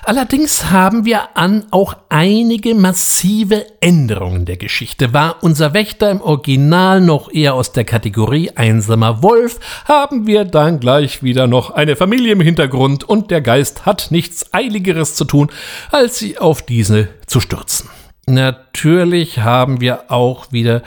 [0.07, 5.11] Allerdings haben wir an auch einige massive Änderungen der Geschichte.
[5.11, 10.79] War unser Wächter im Original noch eher aus der Kategorie einsamer Wolf, haben wir dann
[10.79, 15.51] gleich wieder noch eine Familie im Hintergrund und der Geist hat nichts Eiligeres zu tun,
[15.91, 17.89] als sie auf diese zu stürzen.
[18.27, 20.83] Natürlich haben wir auch wieder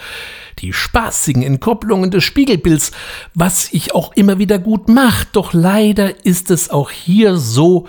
[0.60, 2.92] die spaßigen Entkopplungen des Spiegelbilds,
[3.34, 7.86] was ich auch immer wieder gut macht, doch leider ist es auch hier so,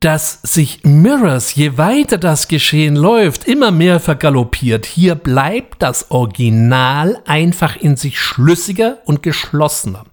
[0.00, 4.86] dass sich Mirrors, je weiter das Geschehen läuft, immer mehr vergaloppiert.
[4.86, 10.04] Hier bleibt das Original einfach in sich schlüssiger und geschlossener.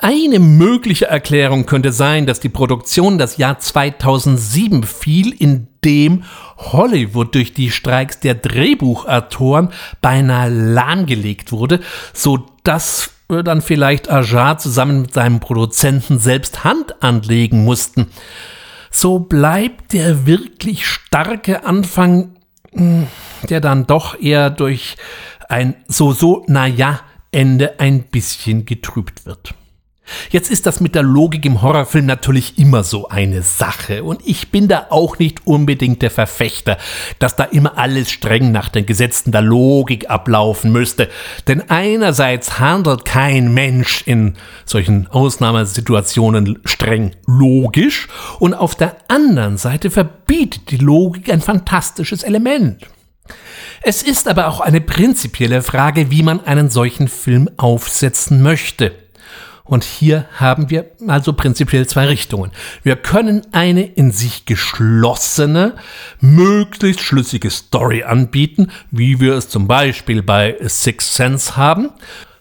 [0.00, 6.22] Eine mögliche Erklärung könnte sein, dass die Produktion das Jahr 2007 fiel, in dem
[6.56, 9.70] Hollywood durch die Streiks der Drehbuchautoren
[10.00, 11.80] beinahe lahmgelegt wurde,
[12.12, 18.06] so dass äh, dann vielleicht Ajar zusammen mit seinem Produzenten selbst Hand anlegen mussten,
[18.90, 22.36] so bleibt der wirklich starke Anfang,
[22.72, 23.06] hm,
[23.48, 24.96] der dann doch eher durch
[25.48, 27.00] ein so so naja
[27.30, 29.54] Ende ein bisschen getrübt wird.
[30.30, 34.50] Jetzt ist das mit der Logik im Horrorfilm natürlich immer so eine Sache und ich
[34.50, 36.78] bin da auch nicht unbedingt der Verfechter,
[37.18, 41.08] dass da immer alles streng nach den Gesetzen der Logik ablaufen müsste,
[41.46, 48.08] denn einerseits handelt kein Mensch in solchen Ausnahmesituationen streng logisch
[48.38, 52.86] und auf der anderen Seite verbietet die Logik ein fantastisches Element.
[53.82, 58.92] Es ist aber auch eine prinzipielle Frage, wie man einen solchen Film aufsetzen möchte.
[59.68, 62.52] Und hier haben wir also prinzipiell zwei Richtungen.
[62.82, 65.74] Wir können eine in sich geschlossene,
[66.20, 71.90] möglichst schlüssige Story anbieten, wie wir es zum Beispiel bei Six Sense haben.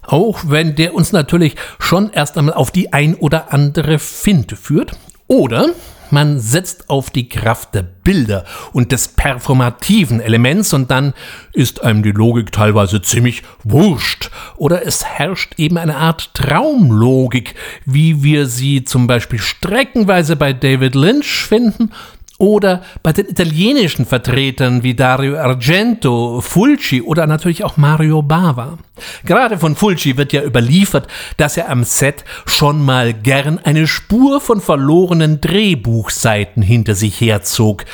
[0.03, 4.93] Auch wenn der uns natürlich schon erst einmal auf die ein oder andere Finte führt.
[5.27, 5.71] Oder
[6.11, 11.13] man setzt auf die Kraft der Bilder und des performativen Elements und dann
[11.53, 14.29] ist einem die Logik teilweise ziemlich wurscht.
[14.55, 17.55] Oder es herrscht eben eine Art Traumlogik,
[17.85, 21.91] wie wir sie zum Beispiel streckenweise bei David Lynch finden
[22.37, 28.77] oder bei den italienischen Vertretern wie Dario Argento, Fulci oder natürlich auch Mario Bava.
[29.25, 31.07] Gerade von Fulci wird ja überliefert,
[31.37, 37.85] dass er am Set schon mal gern eine Spur von verlorenen Drehbuchseiten hinter sich herzog.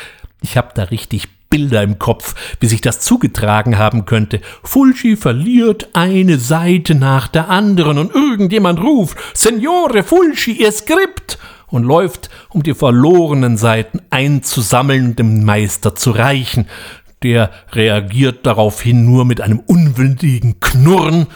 [0.42, 4.40] Ich habe da richtig Bilder im Kopf, wie sich das zugetragen haben könnte.
[4.64, 11.38] Fulci verliert eine Seite nach der anderen und irgendjemand ruft, Signore Fulci, Ihr Skript!
[11.74, 16.66] Und läuft, um die verlorenen Seiten einzusammeln und dem Meister zu reichen.
[17.22, 21.26] Der reagiert daraufhin nur mit einem unwilligen Knurren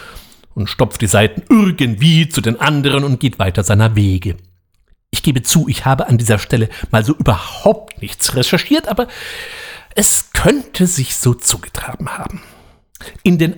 [0.54, 4.36] und stopft die Seiten irgendwie zu den anderen und geht weiter seiner Wege.
[5.10, 9.08] Ich gebe zu, ich habe an dieser Stelle mal so überhaupt nichts recherchiert, aber
[9.94, 12.42] es könnte sich so zugetragen haben.
[13.22, 13.56] In den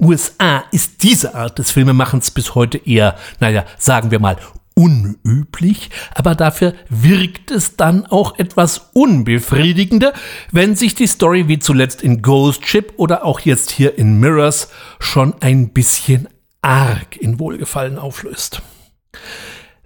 [0.00, 4.36] USA ist diese Art des Filmemachens bis heute eher, naja, sagen wir mal,
[4.76, 10.12] unüblich, aber dafür wirkt es dann auch etwas unbefriedigender,
[10.52, 14.68] wenn sich die Story wie zuletzt in Ghost Ship oder auch jetzt hier in Mirrors
[15.00, 16.28] schon ein bisschen
[16.60, 18.60] arg in Wohlgefallen auflöst.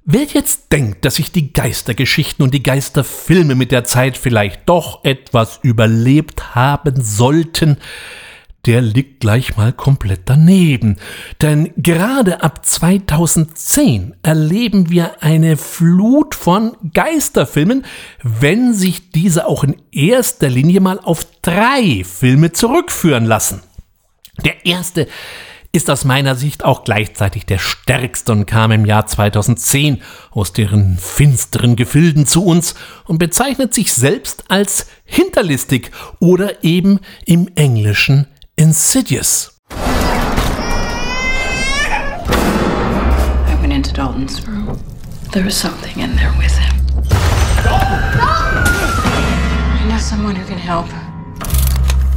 [0.04, 5.04] Wer jetzt denkt, dass sich die Geistergeschichten und die Geisterfilme mit der Zeit vielleicht doch
[5.04, 7.76] etwas überlebt haben sollten,
[8.66, 10.96] der liegt gleich mal komplett daneben.
[11.40, 17.84] Denn gerade ab 2010 erleben wir eine Flut von Geisterfilmen,
[18.22, 23.62] wenn sich diese auch in erster Linie mal auf drei Filme zurückführen lassen.
[24.44, 25.06] Der erste
[25.72, 30.98] ist aus meiner Sicht auch gleichzeitig der stärkste und kam im Jahr 2010 aus deren
[30.98, 32.74] finsteren Gefilden zu uns
[33.06, 38.26] und bezeichnet sich selbst als hinterlistig oder eben im Englischen
[38.60, 39.58] Insidious.
[39.70, 39.78] I
[43.58, 44.78] went into Dalton's room.
[45.32, 46.76] There was something in there with him.
[48.20, 50.84] I know someone who can help.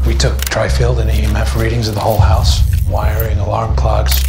[0.06, 2.60] We took tri-field and EMF readings of the whole house.
[2.90, 4.22] Wiring, alarm clocks.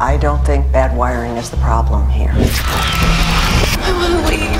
[0.00, 2.32] I don't think bad wiring is the problem here.
[2.34, 4.57] I want to leave.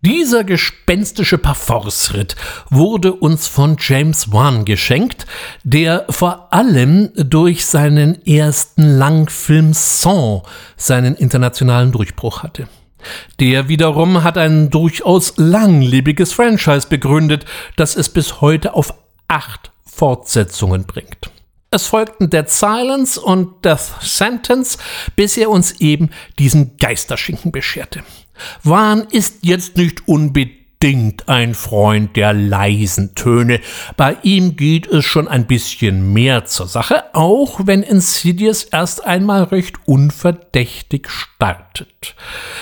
[0.00, 2.36] Dieser gespenstische Parforce-Ritt
[2.70, 5.26] wurde uns von James Wan geschenkt,
[5.64, 10.42] der vor allem durch seinen ersten Langfilm Song
[10.76, 12.68] seinen internationalen Durchbruch hatte.
[13.40, 17.44] Der wiederum hat ein durchaus langlebiges Franchise begründet,
[17.74, 18.94] das es bis heute auf
[19.26, 21.32] acht Fortsetzungen bringt.
[21.72, 24.78] Es folgten Dead Silence und Death Sentence,
[25.16, 28.04] bis er uns eben diesen Geisterschinken bescherte.
[28.62, 33.60] Wahn ist jetzt nicht unbedingt ein Freund der leisen Töne.
[33.96, 39.44] Bei ihm geht es schon ein bisschen mehr zur Sache, auch wenn Insidious erst einmal
[39.44, 42.14] recht unverdächtig startet.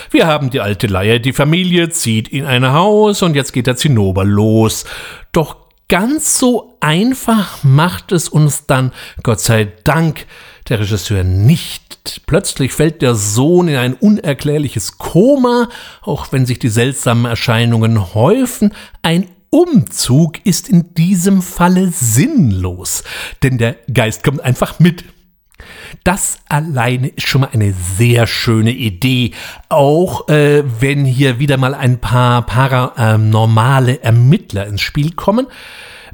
[0.09, 3.77] Wir haben die alte Leier, die Familie zieht in ein Haus und jetzt geht der
[3.77, 4.85] Zinnober los.
[5.31, 8.91] Doch ganz so einfach macht es uns dann,
[9.23, 10.25] Gott sei Dank,
[10.69, 12.21] der Regisseur nicht.
[12.25, 15.69] Plötzlich fällt der Sohn in ein unerklärliches Koma,
[16.01, 18.73] auch wenn sich die seltsamen Erscheinungen häufen.
[19.01, 23.03] Ein Umzug ist in diesem Falle sinnlos,
[23.43, 25.05] denn der Geist kommt einfach mit.
[26.03, 29.31] Das alleine ist schon mal eine sehr schöne Idee,
[29.69, 35.47] auch äh, wenn hier wieder mal ein paar paranormale Ermittler ins Spiel kommen.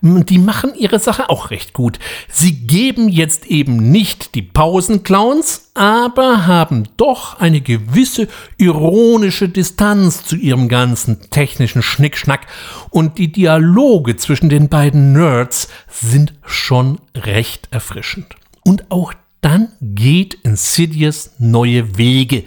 [0.03, 1.97] Die machen ihre Sache auch recht gut.
[2.27, 8.27] Sie geben jetzt eben nicht die Pausenclowns, aber haben doch eine gewisse
[8.57, 12.47] ironische Distanz zu ihrem ganzen technischen Schnickschnack
[12.89, 18.35] und die Dialoge zwischen den beiden Nerds sind schon recht erfrischend.
[18.65, 22.43] Und auch dann geht Insidious neue Wege.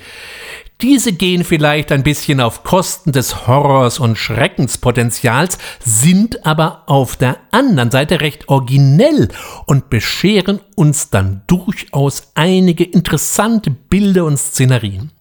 [0.82, 7.38] Diese gehen vielleicht ein bisschen auf Kosten des Horrors und Schreckenspotenzials, sind aber auf der
[7.50, 9.28] anderen Seite recht originell
[9.64, 15.12] und bescheren uns dann durchaus einige interessante Bilder und Szenerien.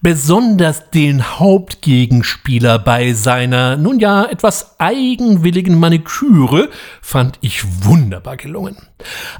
[0.00, 6.70] Besonders den Hauptgegenspieler bei seiner, nun ja, etwas eigenwilligen Maniküre
[7.00, 8.76] fand ich wunderbar gelungen.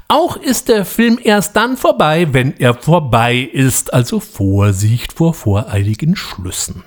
[0.07, 6.15] Auch ist der Film erst dann vorbei, wenn er vorbei ist, also Vorsicht vor voreiligen
[6.15, 6.83] Schlüssen.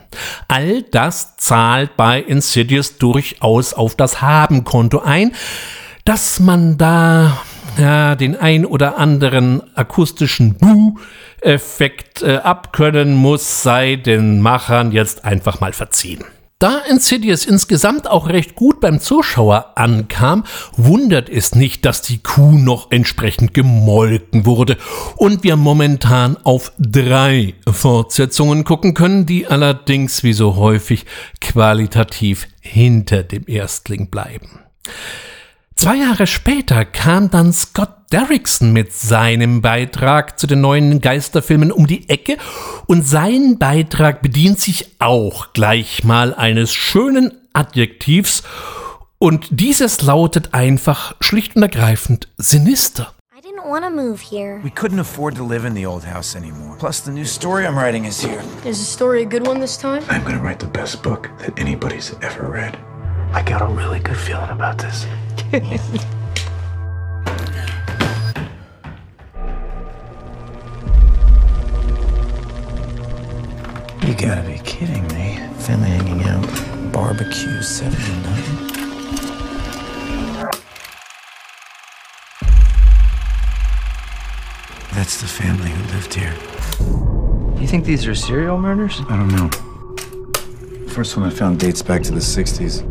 [0.48, 5.32] All das zahlt bei Insidious durchaus auf das Habenkonto ein,
[6.04, 7.38] dass man da
[7.78, 15.60] ja, den ein oder anderen akustischen Buh-Effekt äh, abkönnen muss, sei den Machern jetzt einfach
[15.60, 16.24] mal verziehen.
[16.58, 20.44] Da Insidious insgesamt auch recht gut beim Zuschauer ankam,
[20.74, 24.78] wundert es nicht, dass die Kuh noch entsprechend gemolken wurde
[25.16, 31.04] und wir momentan auf drei Fortsetzungen gucken können, die allerdings wie so häufig
[31.42, 34.60] qualitativ hinter dem Erstling bleiben.
[35.76, 41.86] Zwei Jahre später kam dann Scott Derrickson mit seinem Beitrag zu den neuen Geisterfilmen um
[41.86, 42.38] die Ecke
[42.86, 48.42] und sein Beitrag bedient sich auch gleich mal eines schönen Adjektivs
[49.18, 53.12] und dieses lautet einfach schlicht und ergreifend sinister.
[53.66, 54.60] want to move here.
[54.62, 56.76] We couldn't afford to live in the old house anymore.
[56.78, 58.40] Plus, the new story I'm writing is here.
[58.64, 60.02] Is the story a good one this time?
[60.08, 62.78] I'm gonna write the best book that anybody's ever read.
[63.32, 65.06] I got a really good feeling about this.
[74.06, 75.38] You gotta be kidding me.
[75.58, 78.66] Family hanging out, barbecue, 79.
[84.92, 86.34] That's the family who lived here.
[87.60, 89.00] You think these are serial murders?
[89.08, 89.50] I don't know.
[90.88, 92.82] First one I found dates back to the 60s.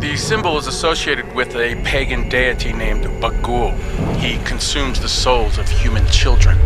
[0.00, 3.72] The symbol is associated with a pagan deity named Bagul.
[4.18, 6.56] He consumes the souls of human children.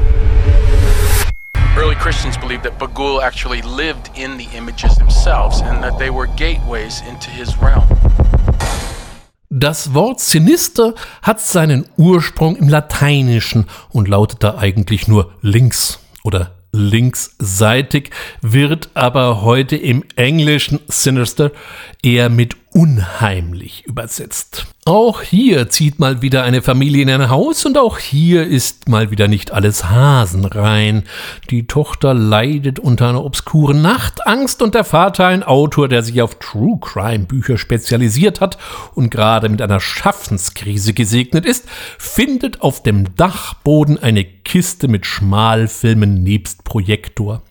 [1.74, 6.26] Early Christians believed that Bagul actually lived in the images themselves and that they were
[6.36, 7.88] gateways into his realm.
[9.48, 10.92] Das Wort sinister
[11.22, 18.10] hat seinen Ursprung im Lateinischen und lautet da eigentlich nur links oder linksseitig,
[18.42, 21.50] wird aber heute im Englischen sinister
[22.02, 24.66] eher mit unheimlich übersetzt.
[24.84, 29.10] Auch hier zieht mal wieder eine Familie in ein Haus und auch hier ist mal
[29.10, 31.04] wieder nicht alles hasenrein.
[31.50, 36.36] Die Tochter leidet unter einer obskuren Nachtangst und der Vater, ein Autor, der sich auf
[36.38, 38.58] True Crime Bücher spezialisiert hat
[38.94, 41.66] und gerade mit einer Schaffenskrise gesegnet ist,
[41.98, 47.42] findet auf dem Dachboden eine Kiste mit Schmalfilmen nebst Projektor.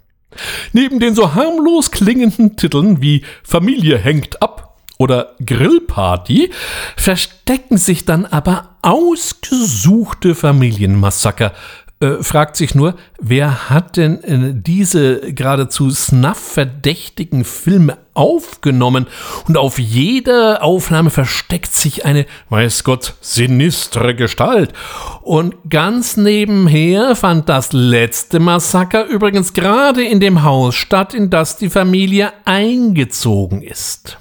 [0.73, 4.70] Neben den so harmlos klingenden Titeln wie Familie hängt ab
[5.01, 6.51] oder Grillparty
[6.95, 11.53] verstecken sich dann aber ausgesuchte Familienmassaker.
[12.01, 19.07] Äh, fragt sich nur, wer hat denn äh, diese geradezu snuff-verdächtigen Filme aufgenommen?
[19.47, 24.73] Und auf jeder Aufnahme versteckt sich eine, weiß Gott, sinistre Gestalt.
[25.21, 31.57] Und ganz nebenher fand das letzte Massaker übrigens gerade in dem Haus statt, in das
[31.57, 34.17] die Familie eingezogen ist.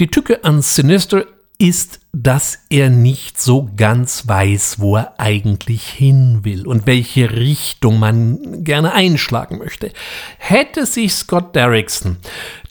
[0.00, 1.26] Die Tücke an Sinister
[1.58, 7.98] ist, dass er nicht so ganz weiß, wo er eigentlich hin will und welche Richtung
[7.98, 9.92] man gerne einschlagen möchte.
[10.38, 12.16] Hätte sich Scott Derrickson,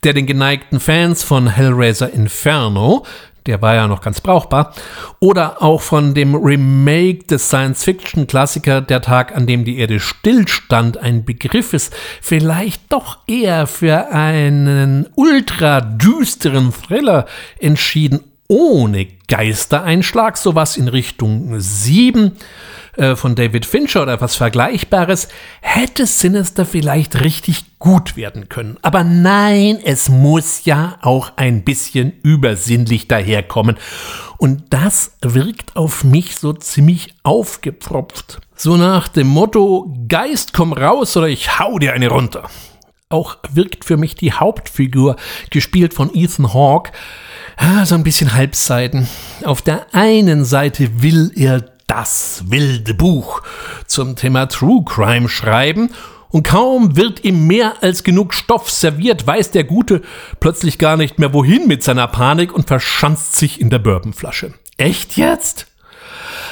[0.04, 3.06] der den geneigten Fans von Hellraiser Inferno
[3.46, 4.74] der war ja noch ganz brauchbar.
[5.20, 11.26] Oder auch von dem Remake des Science-Fiction-Klassiker Der Tag, an dem die Erde stillstand, ein
[11.26, 17.26] Begriff ist, vielleicht doch eher für einen ultra düsteren Thriller
[17.60, 22.32] entschieden, ohne Geistereinschlag, sowas in Richtung 7
[22.98, 25.28] äh, von David Fincher oder was Vergleichbares,
[25.62, 28.78] hätte Sinister vielleicht richtig gut werden können.
[28.82, 33.78] Aber nein, es muss ja auch ein bisschen übersinnlich daherkommen.
[34.38, 38.40] Und das wirkt auf mich so ziemlich aufgepfropft.
[38.56, 42.50] So nach dem Motto, Geist komm raus oder ich hau dir eine runter.
[43.10, 45.16] Auch wirkt für mich die Hauptfigur,
[45.50, 46.92] gespielt von Ethan Hawke,
[47.58, 49.08] ah, so ein bisschen halbseiten.
[49.44, 53.42] Auf der einen Seite will er das wilde Buch
[53.88, 55.90] zum Thema True Crime schreiben
[56.30, 60.04] und kaum wird ihm mehr als genug Stoff serviert, weiß der Gute
[60.40, 64.54] plötzlich gar nicht mehr wohin mit seiner Panik und verschanzt sich in der Bourbonflasche.
[64.78, 65.66] Echt jetzt?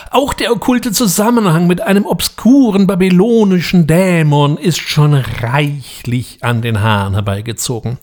[0.09, 7.14] Auch der okkulte Zusammenhang mit einem obskuren babylonischen Dämon ist schon reichlich an den Haaren
[7.14, 7.97] herbeigezogen.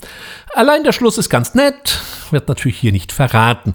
[0.55, 2.01] Allein der Schluss ist ganz nett,
[2.31, 3.75] wird natürlich hier nicht verraten.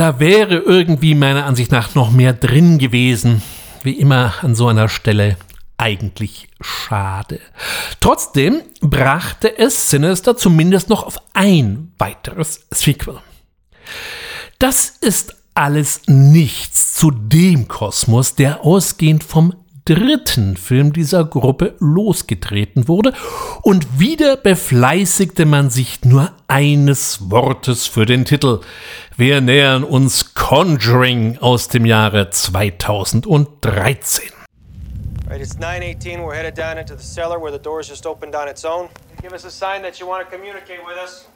[0.00, 3.42] Da wäre irgendwie meiner Ansicht nach noch mehr drin gewesen.
[3.82, 5.36] Wie immer an so einer Stelle
[5.76, 7.38] eigentlich schade.
[8.00, 13.18] Trotzdem brachte es Sinister zumindest noch auf ein weiteres Sequel.
[14.58, 19.54] Das ist alles nichts zu dem Kosmos, der ausgehend vom
[19.94, 23.12] dritten Film dieser Gruppe losgetreten wurde,
[23.62, 28.60] und wieder befleißigte man sich nur eines Wortes für den Titel.
[29.16, 34.30] Wir nähern uns Conjuring aus dem Jahre 2013.
[35.28, 36.20] Right, it's 918.
[36.20, 38.88] We're headed down into the cellar where the door's just opened on its own.
[39.20, 41.26] Give us a sign that you want to communicate with us.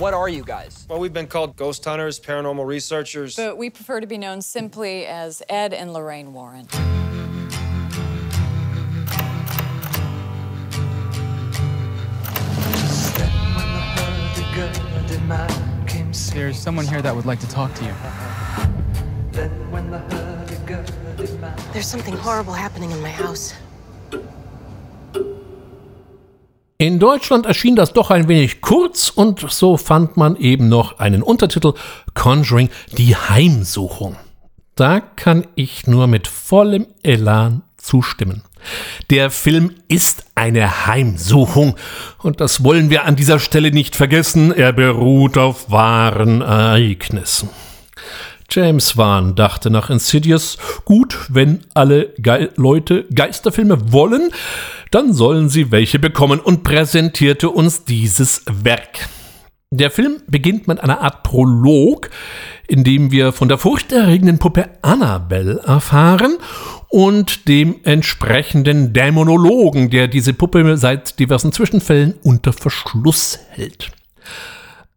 [0.00, 0.86] What are you guys?
[0.88, 3.36] Well, we've been called ghost hunters, paranormal researchers.
[3.36, 6.66] But we prefer to be known simply as Ed and Lorraine Warren.
[16.32, 17.94] There's someone here that would like to talk to you.
[21.72, 23.52] There's something horrible happening in my house.
[26.80, 31.22] In Deutschland erschien das doch ein wenig kurz und so fand man eben noch einen
[31.22, 31.74] Untertitel
[32.14, 34.16] Conjuring die Heimsuchung.
[34.76, 38.44] Da kann ich nur mit vollem Elan zustimmen.
[39.10, 41.76] Der Film ist eine Heimsuchung
[42.22, 44.50] und das wollen wir an dieser Stelle nicht vergessen.
[44.50, 47.50] Er beruht auf wahren Ereignissen.
[48.52, 54.30] James Wan dachte nach Insidious, gut, wenn alle Ge Leute Geisterfilme wollen,
[54.90, 59.08] dann sollen sie welche bekommen und präsentierte uns dieses Werk.
[59.72, 62.10] Der Film beginnt mit einer Art Prolog,
[62.66, 66.38] in dem wir von der furchterregenden Puppe Annabelle erfahren
[66.88, 73.92] und dem entsprechenden Dämonologen, der diese Puppe seit diversen Zwischenfällen unter Verschluss hält.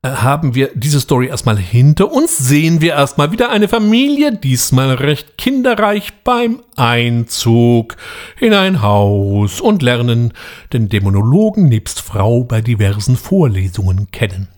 [0.04, 4.92] Äh, haben wir diese Story erstmal hinter uns, sehen wir erstmal wieder eine Familie, diesmal
[4.92, 7.96] recht kinderreich beim Einzug
[8.40, 10.34] in ein Haus und lernen
[10.74, 14.50] den Dämonologen nebst Frau bei diversen Vorlesungen kennen.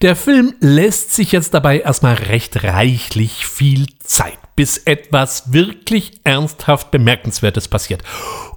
[0.00, 6.92] Der Film lässt sich jetzt dabei erstmal recht reichlich viel Zeit, bis etwas wirklich ernsthaft
[6.92, 8.04] Bemerkenswertes passiert.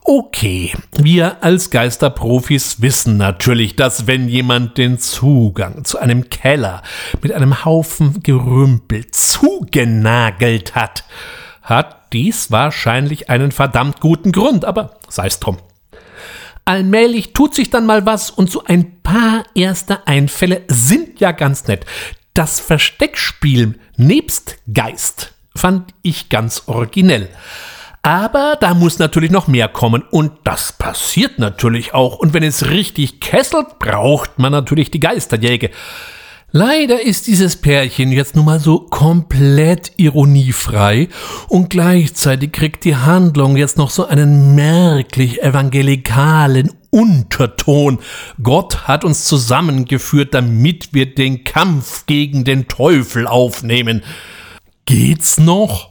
[0.04, 6.84] Okay, wir als Geisterprofis wissen natürlich, dass wenn jemand den Zugang zu einem Keller
[7.24, 11.06] mit einem Haufen Gerümpel zugenagelt hat,
[11.64, 15.58] hat dies wahrscheinlich einen verdammt guten Grund, aber sei's drum.
[16.66, 21.68] Allmählich tut sich dann mal was und so ein paar erste Einfälle sind ja ganz
[21.68, 21.86] nett.
[22.34, 27.30] Das Versteckspiel nebst Geist fand ich ganz originell.
[28.04, 32.18] Aber da muss natürlich noch mehr kommen und das passiert natürlich auch.
[32.18, 35.70] Und wenn es richtig kesselt, braucht man natürlich die Geisterjäge.
[36.54, 41.08] Leider ist dieses Pärchen jetzt nun mal so komplett ironiefrei
[41.48, 48.00] und gleichzeitig kriegt die Handlung jetzt noch so einen merklich evangelikalen Unterton.
[48.44, 54.04] Gott hat uns zusammengeführt, damit wir den Kampf gegen den Teufel aufnehmen.
[54.84, 55.91] Geht's noch?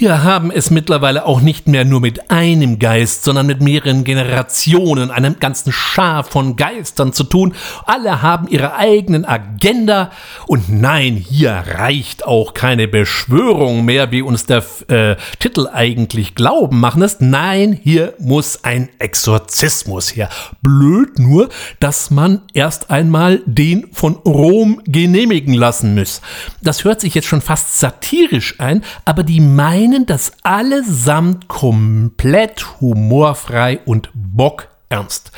[0.00, 5.10] Wir haben es mittlerweile auch nicht mehr nur mit einem Geist, sondern mit mehreren Generationen,
[5.10, 7.52] einem ganzen Schar von Geistern zu tun.
[7.84, 10.10] Alle haben ihre eigenen Agenda.
[10.46, 16.80] Und nein, hier reicht auch keine Beschwörung mehr, wie uns der äh, Titel eigentlich glauben
[16.80, 17.20] machen lässt.
[17.20, 20.30] Nein, hier muss ein Exorzismus her.
[20.62, 26.22] Blöd nur, dass man erst einmal den von Rom genehmigen lassen muss.
[26.62, 32.80] Das hört sich jetzt schon fast satirisch ein, aber die meinen meinen das allesamt komplett
[32.80, 35.32] humorfrei und bockernst.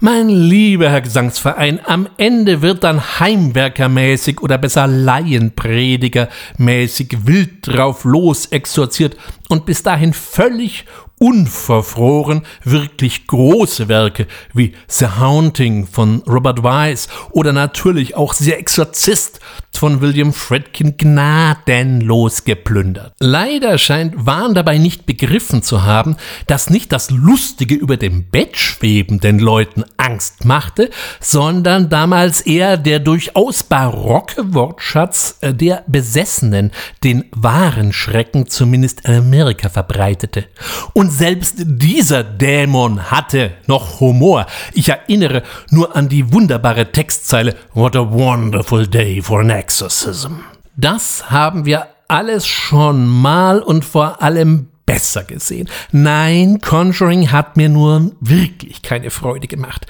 [0.00, 8.46] Mein lieber Herr Gesangsverein, am Ende wird dann Heimwerkermäßig oder besser Laienpredigermäßig wild drauf los
[8.46, 9.18] exorziert
[9.50, 10.86] und bis dahin völlig
[11.18, 19.40] unverfroren wirklich große Werke wie The Haunting von Robert Wise oder natürlich auch The Exorzist
[19.76, 23.12] von William Fredkin gnadenlos geplündert.
[23.18, 26.16] Leider scheint Wahn dabei nicht begriffen zu haben,
[26.46, 30.90] dass nicht das Lustige über dem Bett schweben den Leuten Angst machte,
[31.20, 36.72] sondern damals eher der durchaus barocke Wortschatz äh, der Besessenen
[37.04, 40.46] den wahren Schrecken zumindest in Amerika verbreitete.
[40.94, 44.46] Und selbst dieser Dämon hatte noch Humor.
[44.72, 50.40] Ich erinnere nur an die wunderbare Textzeile What a wonderful day for an exorcism.
[50.76, 55.68] Das haben wir alles schon mal und vor allem besser gesehen.
[55.92, 59.86] Nein, Conjuring hat mir nur wirklich keine Freude gemacht.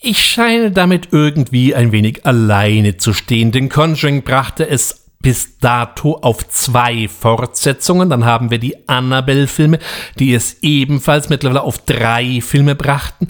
[0.00, 6.16] Ich scheine damit irgendwie ein wenig alleine zu stehen, denn Conjuring brachte es bis dato
[6.16, 8.10] auf zwei Fortsetzungen.
[8.10, 9.78] Dann haben wir die Annabelle-Filme,
[10.18, 13.28] die es ebenfalls mittlerweile auf drei Filme brachten.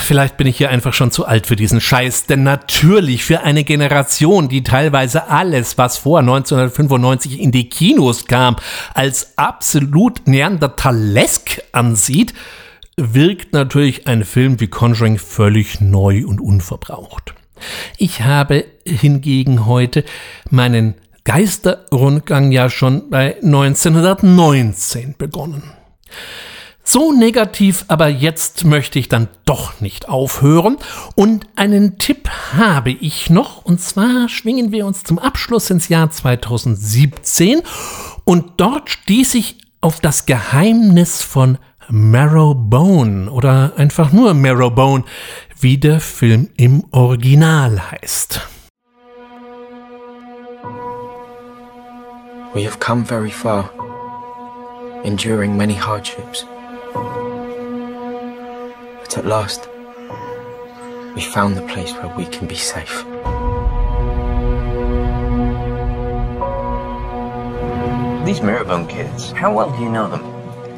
[0.00, 3.64] Vielleicht bin ich hier einfach schon zu alt für diesen Scheiß, denn natürlich für eine
[3.64, 8.56] Generation, die teilweise alles, was vor 1995 in die Kinos kam,
[8.94, 12.32] als absolut neandertalesk ansieht,
[12.96, 17.34] wirkt natürlich ein Film wie Conjuring völlig neu und unverbraucht.
[17.98, 20.04] Ich habe hingegen heute
[20.50, 20.94] meinen
[21.24, 25.62] Geisterrundgang ja schon bei 1919 begonnen.
[26.84, 30.78] So negativ, aber jetzt möchte ich dann doch nicht aufhören.
[31.14, 33.64] Und einen Tipp habe ich noch.
[33.64, 37.62] Und zwar schwingen wir uns zum Abschluss ins Jahr 2017.
[38.24, 41.58] Und dort stieß ich auf das Geheimnis von
[41.94, 45.04] Marrowbone oder einfach nur Marrowbone,
[45.60, 48.40] wie der Film im Original heißt.
[52.54, 53.68] We have come very far,
[55.04, 56.46] enduring many hardships.
[59.02, 59.68] But at last,
[61.14, 63.04] we found the place where we can be safe.
[68.24, 70.31] These Marrowbone kids, how well do you know them?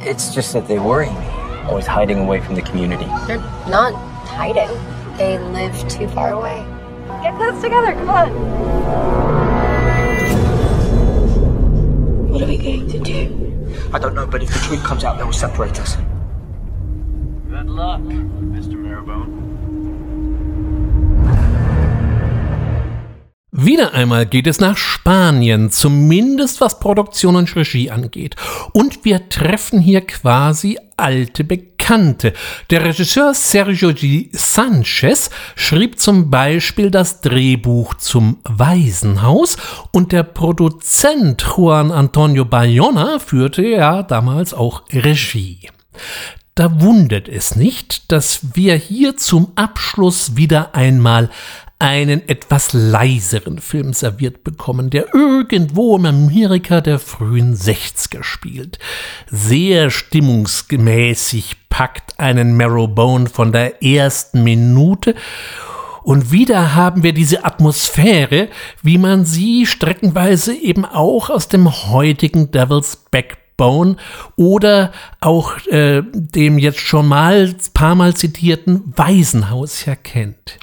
[0.07, 1.27] It's just that they worry me,
[1.67, 3.07] always hiding away from the community.
[3.27, 3.95] They're not
[4.27, 4.69] hiding.
[5.17, 6.63] They live too far away.
[7.23, 8.29] Get close together, come on.
[12.29, 13.89] What are we going to do?
[13.95, 15.97] I don't know, but if the truth comes out, they will separate us.
[17.49, 18.75] Good luck, Mr.
[18.75, 19.54] Marrowbone.
[23.57, 28.35] Wieder einmal geht es nach Spanien, zumindest was Produktion und Regie angeht.
[28.73, 32.33] Und wir treffen hier quasi alte Bekannte.
[32.71, 34.29] Der Regisseur Sergio G.
[34.33, 39.57] Sanchez schrieb zum Beispiel das Drehbuch zum Waisenhaus
[39.93, 45.61] und der Produzent Juan Antonio Bayona führte ja damals auch Regie.
[46.57, 51.29] Da wundert es nicht, dass wir hier zum Abschluss wieder einmal
[51.79, 58.79] einen etwas leiseren Film serviert bekommen, der irgendwo in Amerika der frühen 60er spielt.
[59.31, 65.15] Sehr stimmungsgemäßig packt einen Marrowbone von der ersten Minute
[66.05, 68.49] und wieder haben wir diese Atmosphäre,
[68.83, 73.97] wie man sie streckenweise eben auch aus dem heutigen Devil's Backbone
[74.37, 80.59] oder auch äh, dem jetzt schon mal paar Mal zitierten Waisenhaus ja kennt.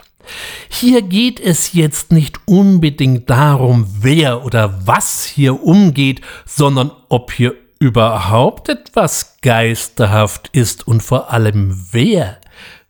[0.69, 7.55] Hier geht es jetzt nicht unbedingt darum, wer oder was hier umgeht, sondern ob hier
[7.79, 12.37] überhaupt etwas geisterhaft ist und vor allem wer.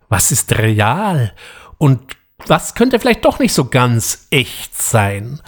[0.10, 1.32] Was ist real
[1.78, 2.02] und
[2.48, 5.40] was könnte vielleicht doch nicht so ganz echt sein?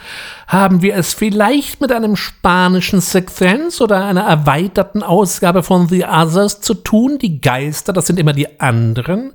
[0.47, 6.61] Haben wir es vielleicht mit einem spanischen Sequenz oder einer erweiterten Ausgabe von The Others
[6.61, 7.17] zu tun?
[7.19, 9.33] Die Geister, das sind immer die anderen.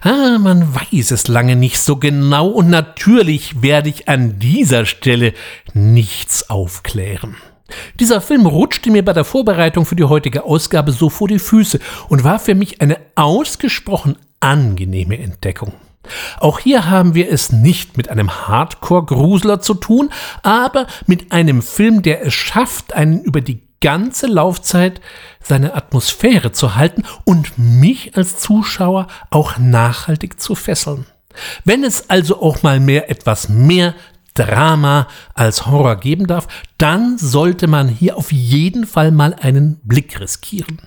[0.00, 5.34] Ah, man weiß es lange nicht so genau und natürlich werde ich an dieser Stelle
[5.74, 7.36] nichts aufklären.
[8.00, 11.80] Dieser Film rutschte mir bei der Vorbereitung für die heutige Ausgabe so vor die Füße
[12.08, 15.72] und war für mich eine ausgesprochen angenehme Entdeckung.
[16.38, 20.10] Auch hier haben wir es nicht mit einem Hardcore-Grusler zu tun,
[20.42, 25.00] aber mit einem Film, der es schafft, einen über die ganze Laufzeit
[25.42, 31.06] seine Atmosphäre zu halten und mich als Zuschauer auch nachhaltig zu fesseln.
[31.64, 33.94] Wenn es also auch mal mehr etwas mehr
[34.34, 36.46] Drama als Horror geben darf,
[36.78, 40.80] dann sollte man hier auf jeden Fall mal einen Blick riskieren.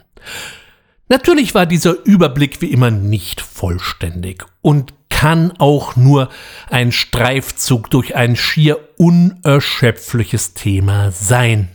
[1.09, 6.29] Natürlich war dieser Überblick wie immer nicht vollständig und kann auch nur
[6.71, 11.69] ein Streifzug durch ein schier unerschöpfliches Thema sein.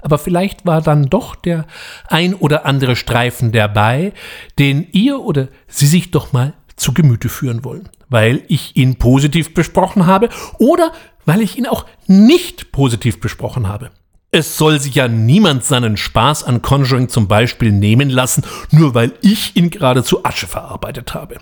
[0.00, 1.66] Aber vielleicht war dann doch der
[2.08, 4.14] ein oder andere Streifen dabei,
[4.58, 9.52] den ihr oder sie sich doch mal zu Gemüte führen wollen, weil ich ihn positiv
[9.52, 10.90] besprochen habe oder
[11.26, 13.90] weil ich ihn auch nicht positiv besprochen habe.
[14.30, 19.12] Es soll sich ja niemand seinen Spaß an Conjuring zum Beispiel nehmen lassen, nur weil
[19.20, 21.36] ich ihn gerade zu Asche verarbeitet habe.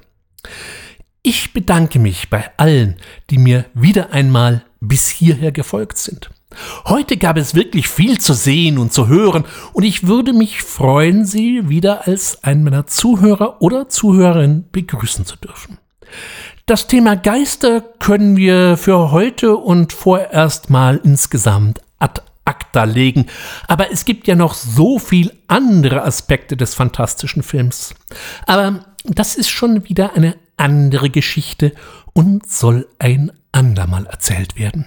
[1.27, 2.97] Ich bedanke mich bei allen,
[3.31, 6.29] die mir wieder einmal bis hierher gefolgt sind.
[6.85, 11.25] Heute gab es wirklich viel zu sehen und zu hören, und ich würde mich freuen,
[11.25, 15.79] Sie wieder als einen meiner Zuhörer oder Zuhörerinnen begrüßen zu dürfen.
[16.67, 23.29] Das Thema Geister können wir für heute und vorerst mal insgesamt ad acta legen,
[23.67, 27.95] aber es gibt ja noch so viel andere Aspekte des fantastischen Films.
[28.47, 31.73] Aber das ist schon wieder eine andere Geschichte
[32.13, 34.87] und soll ein andermal erzählt werden.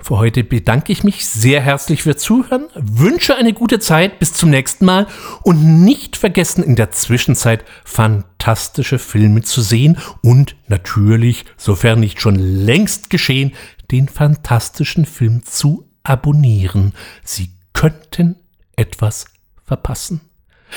[0.00, 4.48] Für heute bedanke ich mich sehr herzlich für Zuhören, wünsche eine gute Zeit, bis zum
[4.48, 5.08] nächsten Mal
[5.42, 12.36] und nicht vergessen in der Zwischenzeit fantastische Filme zu sehen und natürlich, sofern nicht schon
[12.36, 13.52] längst geschehen,
[13.90, 16.94] den fantastischen Film zu abonnieren.
[17.24, 18.36] Sie könnten
[18.76, 19.26] etwas
[19.64, 20.20] verpassen.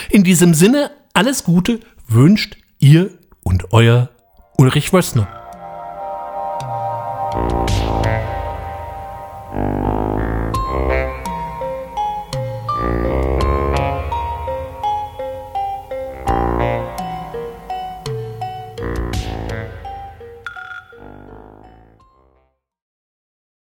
[0.10, 3.12] In diesem Sinne, alles Gute wünscht ihr
[3.44, 4.10] und euer
[4.58, 5.28] Ulrich Wössner.